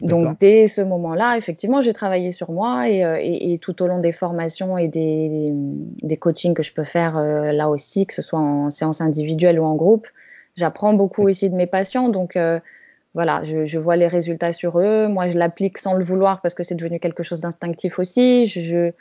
Donc 0.00 0.38
dès 0.38 0.68
ce 0.68 0.80
moment-là, 0.80 1.36
effectivement, 1.36 1.82
j'ai 1.82 1.92
travaillé 1.92 2.30
sur 2.30 2.52
moi 2.52 2.88
et, 2.88 3.04
euh, 3.04 3.16
et, 3.20 3.52
et, 3.52 3.58
tout 3.58 3.82
au 3.82 3.88
long 3.88 3.98
des 3.98 4.12
formations 4.12 4.78
et 4.78 4.86
des, 4.86 5.50
des 5.52 6.16
coachings 6.16 6.54
que 6.54 6.62
je 6.62 6.72
peux 6.72 6.84
faire 6.84 7.18
euh, 7.18 7.50
là 7.50 7.68
aussi, 7.68 8.06
que 8.06 8.14
ce 8.14 8.22
soit 8.22 8.38
en 8.38 8.70
séance 8.70 9.00
individuelle 9.00 9.58
ou 9.58 9.64
en 9.64 9.74
groupe, 9.74 10.06
j'apprends 10.54 10.94
beaucoup 10.94 11.22
aussi 11.22 11.50
de 11.50 11.56
mes 11.56 11.66
patients. 11.66 12.10
Donc 12.10 12.36
euh, 12.36 12.60
voilà, 13.14 13.42
je, 13.42 13.66
je, 13.66 13.78
vois 13.80 13.96
les 13.96 14.06
résultats 14.06 14.52
sur 14.52 14.78
eux. 14.78 15.08
Moi, 15.08 15.28
je 15.30 15.36
l'applique 15.36 15.78
sans 15.78 15.94
le 15.94 16.04
vouloir 16.04 16.42
parce 16.42 16.54
que 16.54 16.62
c'est 16.62 16.76
devenu 16.76 17.00
quelque 17.00 17.24
chose 17.24 17.40
d'instinctif 17.40 17.98
aussi. 17.98 18.46
Je, 18.46 18.60
je... 18.60 18.92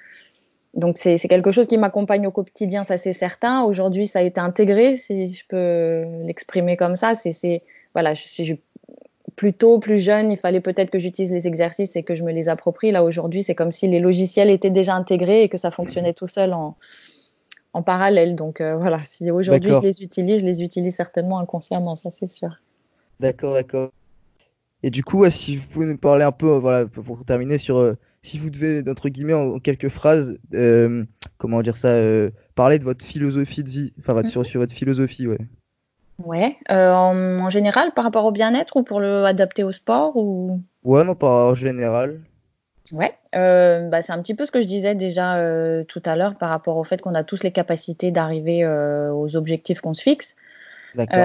Donc 0.73 0.97
c'est 0.97 1.19
quelque 1.19 1.51
chose 1.51 1.67
qui 1.67 1.77
m'accompagne 1.77 2.25
au 2.25 2.31
quotidien, 2.31 2.83
ça 2.83 2.97
c'est 2.97 3.13
certain. 3.13 3.63
Aujourd'hui, 3.63 4.07
ça 4.07 4.19
a 4.19 4.21
été 4.23 4.39
intégré, 4.39 4.97
si 4.97 5.27
je 5.27 5.45
peux 5.47 6.05
l'exprimer 6.25 6.75
comme 6.75 6.95
ça. 6.95 7.13
C'est 7.13 7.61
voilà, 7.93 8.15
je, 8.15 8.43
je, 8.43 8.53
plus 9.37 9.53
tôt, 9.53 9.79
plus 9.79 9.99
jeune, 9.99 10.31
il 10.31 10.37
fallait 10.37 10.59
peut-être 10.59 10.89
que 10.89 10.97
j'utilise 10.99 11.31
les 11.31 11.47
exercices 11.47 11.95
et 11.95 12.01
que 12.01 12.15
je 12.15 12.23
me 12.23 12.33
les 12.33 12.49
approprie. 12.49 12.91
Là, 12.91 13.03
aujourd'hui, 13.03 13.43
c'est 13.43 13.53
comme 13.53 13.71
si 13.71 13.87
les 13.87 13.99
logiciels 13.99 14.49
étaient 14.49 14.71
déjà 14.71 14.95
intégrés 14.95 15.43
et 15.43 15.47
que 15.47 15.57
ça 15.57 15.69
fonctionnait 15.69 16.13
tout 16.13 16.25
seul 16.25 16.53
en, 16.53 16.75
en 17.71 17.83
parallèle. 17.83 18.35
Donc 18.35 18.59
euh, 18.59 18.75
voilà, 18.75 18.99
si 19.05 19.29
aujourd'hui 19.29 19.71
je 19.71 19.85
les 19.85 20.01
utilise, 20.01 20.41
je 20.41 20.45
les 20.45 20.63
utilise 20.63 20.95
certainement 20.95 21.39
inconsciemment, 21.39 21.95
ça 21.95 22.09
c'est 22.11 22.27
sûr. 22.27 22.49
D'accord, 23.19 23.53
d'accord. 23.53 23.91
Et 24.81 24.89
du 24.89 25.03
coup, 25.03 25.27
si 25.29 25.55
vous 25.55 25.67
pouvez 25.67 25.85
nous 25.85 25.97
parler 25.97 26.23
un 26.23 26.31
peu, 26.31 26.57
voilà, 26.57 26.87
pour 26.87 27.23
terminer 27.23 27.59
sur, 27.59 27.77
euh, 27.77 27.93
si 28.23 28.39
vous 28.39 28.49
devez, 28.49 28.83
entre 28.89 29.09
guillemets, 29.09 29.33
en, 29.33 29.59
quelques 29.59 29.89
phrases, 29.89 30.39
euh, 30.55 31.03
comment 31.37 31.61
dire 31.61 31.77
ça, 31.77 31.99
parler 32.55 32.79
de 32.79 32.83
votre 32.83 33.05
philosophie 33.05 33.63
de 33.63 33.69
vie, 33.69 33.93
enfin, 33.99 34.25
sur, 34.25 34.43
sur 34.45 34.59
votre 34.59 34.73
philosophie, 34.73 35.27
ouais. 35.27 35.37
Ouais, 36.23 36.57
euh, 36.71 36.91
en, 36.91 37.49
général 37.49 37.91
par 37.93 38.03
rapport 38.03 38.25
au 38.25 38.31
bien-être 38.31 38.75
ou 38.77 38.83
pour 38.83 38.99
le 38.99 39.25
adapter 39.25 39.63
au 39.63 39.71
sport 39.71 40.15
ou? 40.15 40.59
Ouais, 40.83 41.03
non, 41.03 41.15
pas 41.15 41.47
en 41.47 41.53
général. 41.53 42.19
Ouais, 42.91 43.13
euh, 43.35 43.87
bah, 43.89 44.01
c'est 44.01 44.13
un 44.13 44.21
petit 44.21 44.33
peu 44.33 44.45
ce 44.45 44.51
que 44.51 44.61
je 44.61 44.67
disais 44.67 44.95
déjà 44.95 45.37
euh, 45.37 45.83
tout 45.83 46.01
à 46.05 46.15
l'heure 46.15 46.35
par 46.35 46.49
rapport 46.49 46.77
au 46.77 46.83
fait 46.83 47.01
qu'on 47.01 47.13
a 47.13 47.23
tous 47.23 47.43
les 47.43 47.51
capacités 47.51 48.11
d'arriver 48.11 48.65
aux 48.65 49.35
objectifs 49.35 49.81
qu'on 49.81 49.93
se 49.93 50.01
fixe. 50.01 50.35
D'accord. 50.95 51.17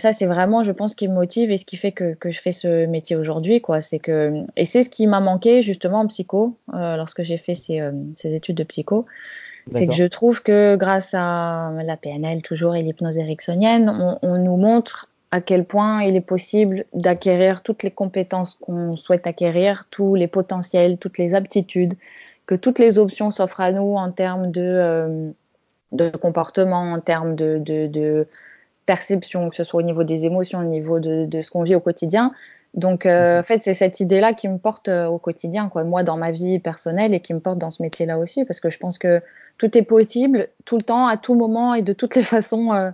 ça, 0.00 0.12
c'est 0.12 0.26
vraiment, 0.26 0.62
je 0.62 0.72
pense, 0.72 0.92
ce 0.92 0.96
qui 0.96 1.08
me 1.08 1.14
motive 1.14 1.50
et 1.50 1.58
ce 1.58 1.66
qui 1.66 1.76
fait 1.76 1.92
que, 1.92 2.14
que 2.14 2.30
je 2.30 2.40
fais 2.40 2.52
ce 2.52 2.86
métier 2.86 3.16
aujourd'hui, 3.16 3.60
quoi. 3.60 3.82
C'est 3.82 3.98
que 3.98 4.44
et 4.56 4.64
c'est 4.64 4.84
ce 4.84 4.88
qui 4.88 5.06
m'a 5.06 5.20
manqué 5.20 5.60
justement 5.60 6.00
en 6.00 6.06
psycho 6.06 6.56
lorsque 6.72 7.22
j'ai 7.22 7.36
fait 7.36 7.54
ces, 7.54 7.82
ces 8.16 8.34
études 8.34 8.56
de 8.56 8.64
psycho 8.64 9.04
c'est 9.70 9.86
que 9.86 9.94
je 9.94 10.04
trouve 10.04 10.42
que 10.42 10.76
grâce 10.76 11.14
à 11.14 11.72
la 11.84 11.96
PNL 11.96 12.42
toujours 12.42 12.74
et 12.74 12.82
l'hypnose 12.82 13.18
ericksonienne, 13.18 13.90
on, 13.90 14.18
on, 14.22 14.38
nous 14.38 14.56
montre 14.56 15.06
à 15.30 15.40
quel 15.40 15.64
point 15.64 16.02
il 16.02 16.16
est 16.16 16.20
possible 16.20 16.84
d'acquérir 16.92 17.62
toutes 17.62 17.82
les 17.82 17.90
compétences 17.90 18.58
qu'on 18.60 18.96
souhaite 18.96 19.26
acquérir, 19.26 19.84
tous 19.90 20.14
les 20.14 20.26
potentiels, 20.26 20.98
toutes 20.98 21.18
les 21.18 21.34
aptitudes, 21.34 21.94
que 22.46 22.54
toutes 22.54 22.78
les 22.78 22.98
options 22.98 23.30
s'offrent 23.30 23.60
à 23.60 23.72
nous 23.72 23.94
en 23.94 24.10
termes 24.10 24.50
de, 24.50 24.62
euh, 24.62 25.30
de 25.92 26.10
comportement, 26.10 26.92
en 26.92 27.00
termes 27.00 27.34
de, 27.34 27.58
de, 27.58 27.86
de, 27.86 28.26
perception, 28.84 29.48
que 29.48 29.54
ce 29.54 29.62
soit 29.62 29.78
au 29.80 29.84
niveau 29.84 30.02
des 30.02 30.24
émotions, 30.24 30.58
au 30.58 30.64
niveau 30.64 30.98
de, 30.98 31.24
de 31.24 31.40
ce 31.40 31.52
qu'on 31.52 31.62
vit 31.62 31.76
au 31.76 31.80
quotidien. 31.80 32.32
Donc, 32.74 33.04
euh, 33.04 33.40
en 33.40 33.42
fait, 33.42 33.60
c'est 33.60 33.74
cette 33.74 34.00
idée-là 34.00 34.32
qui 34.32 34.48
me 34.48 34.56
porte 34.56 34.88
euh, 34.88 35.06
au 35.06 35.18
quotidien, 35.18 35.68
quoi, 35.68 35.84
moi 35.84 36.04
dans 36.04 36.16
ma 36.16 36.30
vie 36.30 36.58
personnelle 36.58 37.12
et 37.12 37.20
qui 37.20 37.34
me 37.34 37.40
porte 37.40 37.58
dans 37.58 37.70
ce 37.70 37.82
métier-là 37.82 38.18
aussi, 38.18 38.44
parce 38.44 38.60
que 38.60 38.70
je 38.70 38.78
pense 38.78 38.96
que 38.96 39.20
tout 39.58 39.76
est 39.76 39.82
possible, 39.82 40.48
tout 40.64 40.76
le 40.76 40.82
temps, 40.82 41.06
à 41.06 41.16
tout 41.16 41.34
moment 41.34 41.74
et 41.74 41.82
de 41.82 41.92
toutes 41.92 42.16
les 42.16 42.22
façons 42.22 42.72
euh, 42.72 42.90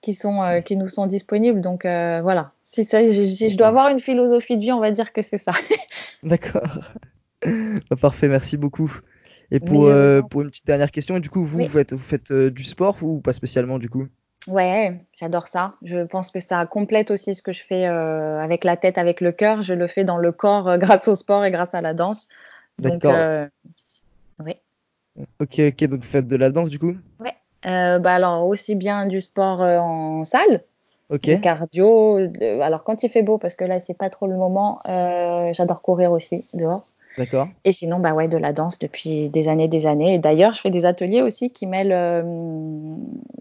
qui 0.00 0.14
sont 0.14 0.42
euh, 0.42 0.60
qui 0.60 0.76
nous 0.76 0.88
sont 0.88 1.06
disponibles. 1.06 1.60
Donc 1.60 1.84
euh, 1.84 2.20
voilà, 2.22 2.52
si, 2.62 2.84
ça, 2.84 3.04
je 3.04 3.56
dois 3.56 3.68
avoir 3.68 3.88
une 3.88 4.00
philosophie 4.00 4.56
de 4.56 4.62
vie, 4.62 4.72
on 4.72 4.80
va 4.80 4.90
dire 4.92 5.12
que 5.12 5.22
c'est 5.22 5.38
ça. 5.38 5.52
D'accord. 6.22 6.92
Bah, 7.44 7.96
parfait, 8.00 8.28
merci 8.28 8.56
beaucoup. 8.56 8.92
Et 9.50 9.60
pour, 9.60 9.90
pour 10.28 10.42
une 10.42 10.50
petite 10.50 10.66
dernière 10.66 10.90
question, 10.90 11.18
du 11.20 11.30
coup, 11.30 11.46
vous, 11.46 11.60
vous 11.60 11.68
faites, 11.68 11.92
vous 11.92 11.98
faites 11.98 12.32
du 12.32 12.64
sport 12.64 12.98
ou 13.02 13.20
pas 13.20 13.32
spécialement 13.32 13.78
du 13.78 13.88
coup? 13.88 14.06
Ouais, 14.48 15.04
j'adore 15.12 15.48
ça. 15.48 15.74
Je 15.82 15.98
pense 16.04 16.30
que 16.30 16.40
ça 16.40 16.64
complète 16.66 17.10
aussi 17.10 17.34
ce 17.34 17.42
que 17.42 17.52
je 17.52 17.62
fais 17.62 17.86
euh, 17.86 18.40
avec 18.40 18.64
la 18.64 18.76
tête, 18.76 18.96
avec 18.96 19.20
le 19.20 19.32
cœur. 19.32 19.62
Je 19.62 19.74
le 19.74 19.86
fais 19.86 20.04
dans 20.04 20.16
le 20.16 20.32
corps 20.32 20.68
euh, 20.68 20.78
grâce 20.78 21.06
au 21.08 21.14
sport 21.14 21.44
et 21.44 21.50
grâce 21.50 21.74
à 21.74 21.80
la 21.80 21.94
danse. 21.94 22.28
Donc, 22.78 23.04
euh, 23.04 23.46
oui. 24.38 24.56
Ok, 25.40 25.58
ok, 25.58 25.84
donc 25.84 26.00
vous 26.00 26.08
faites 26.08 26.28
de 26.28 26.36
la 26.36 26.50
danse 26.50 26.70
du 26.70 26.78
coup? 26.78 26.96
Ouais. 27.18 27.34
bah 27.62 28.14
alors 28.14 28.46
aussi 28.46 28.76
bien 28.76 29.06
du 29.06 29.20
sport 29.20 29.60
en 29.60 30.24
salle, 30.24 30.62
ok. 31.10 31.40
cardio. 31.40 32.18
alors 32.62 32.84
quand 32.84 33.02
il 33.02 33.08
fait 33.08 33.22
beau, 33.22 33.36
parce 33.36 33.56
que 33.56 33.64
là 33.64 33.80
c'est 33.80 33.98
pas 33.98 34.10
trop 34.10 34.28
le 34.28 34.36
moment, 34.36 34.80
j'adore 34.84 35.82
courir 35.82 36.12
aussi 36.12 36.48
dehors. 36.54 36.86
D'accord. 37.18 37.48
Et 37.64 37.72
sinon, 37.72 37.98
bah 37.98 38.14
ouais, 38.14 38.28
de 38.28 38.38
la 38.38 38.52
danse 38.52 38.78
depuis 38.78 39.28
des 39.28 39.48
années, 39.48 39.66
des 39.66 39.86
années. 39.86 40.14
Et 40.14 40.18
d'ailleurs, 40.18 40.54
je 40.54 40.60
fais 40.60 40.70
des 40.70 40.86
ateliers 40.86 41.20
aussi 41.20 41.50
qui 41.50 41.66
mêlent 41.66 41.92
euh, 41.92 42.22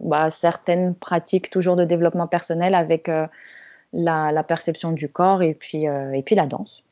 bah, 0.02 0.32
certaines 0.32 0.96
pratiques 0.96 1.52
toujours 1.52 1.76
de 1.76 1.86
développement 1.86 2.26
personnel 2.26 2.74
avec 2.74 3.08
euh, 3.08 3.28
la, 3.94 4.32
la, 4.32 4.44
perception 4.44 4.92
du 4.92 5.10
corps 5.10 5.44
et 5.44 5.54
puis, 5.54 5.88
euh, 5.88 6.12
et 6.12 6.24
puis 6.24 6.34
la 6.34 6.48
danse. 6.48 6.84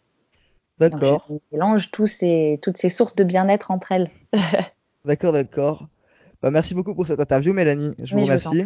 D'accord. 0.77 1.25
Je 1.27 1.35
mélange 1.51 1.89
tous 1.89 2.05
ces, 2.05 2.59
toutes 2.61 2.77
ces 2.77 2.89
sources 2.89 3.15
de 3.15 3.23
bien-être 3.23 3.71
entre 3.71 3.91
elles. 3.91 4.11
d'accord, 5.05 5.33
d'accord. 5.33 5.87
Bah, 6.43 6.51
merci 6.51 6.75
beaucoup 6.75 6.93
pour 6.93 7.07
cette 7.07 7.19
interview, 7.19 7.51
Mélanie. 7.51 7.95
Je 8.03 8.13
vous 8.13 8.21
remercie. 8.21 8.65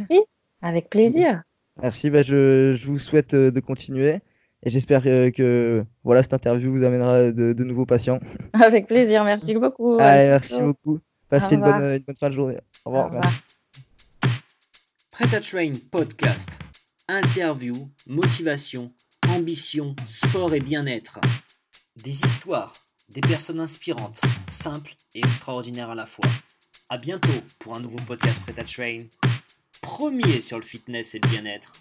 Avec 0.62 0.90
plaisir. 0.90 1.44
Merci. 1.82 2.10
Bah, 2.10 2.22
je, 2.22 2.74
je 2.74 2.88
vous 2.88 3.00
souhaite 3.00 3.34
de 3.34 3.60
continuer. 3.62 4.20
Et 4.64 4.70
j'espère 4.70 5.02
que, 5.02 5.86
voilà, 6.04 6.22
cette 6.22 6.34
interview 6.34 6.72
vous 6.72 6.84
amènera 6.84 7.32
de, 7.32 7.54
de 7.54 7.64
nouveaux 7.64 7.86
patients. 7.86 8.20
Avec 8.54 8.88
plaisir, 8.88 9.24
merci 9.24 9.54
beaucoup. 9.56 9.98
Allez, 10.00 10.30
merci 10.30 10.62
beaucoup. 10.62 11.00
Passez 11.30 11.56
une 11.56 11.62
bonne, 11.62 11.82
une 11.82 12.00
bonne, 12.00 12.16
fin 12.16 12.30
de 12.30 12.34
journée. 12.34 12.58
Au 12.84 12.90
revoir. 12.90 13.06
Au 13.06 13.10
revoir. 13.10 13.34
Prêt 15.12 15.36
à 15.36 15.40
Train 15.40 15.72
Podcast. 15.92 16.50
Interview, 17.08 17.74
motivation, 18.08 18.92
ambition, 19.30 19.96
sport 20.06 20.54
et 20.54 20.60
bien-être. 20.60 21.20
Des 22.04 22.26
histoires, 22.26 22.74
des 23.10 23.22
personnes 23.22 23.60
inspirantes, 23.60 24.22
simples 24.48 24.96
et 25.16 25.20
extraordinaires 25.20 25.92
à 25.92 25.96
la 25.96 26.06
fois. 26.06 26.30
À 26.90 26.98
bientôt 26.98 27.30
pour 27.60 27.76
un 27.76 27.80
nouveau 27.80 28.00
podcast 28.06 28.42
Prêt 28.42 28.60
à 28.60 28.64
Train. 28.64 29.06
premier 29.82 30.42
sur 30.42 30.58
le 30.58 30.64
fitness 30.64 31.16
et 31.16 31.20
le 31.20 31.30
bien-être. 31.30 31.74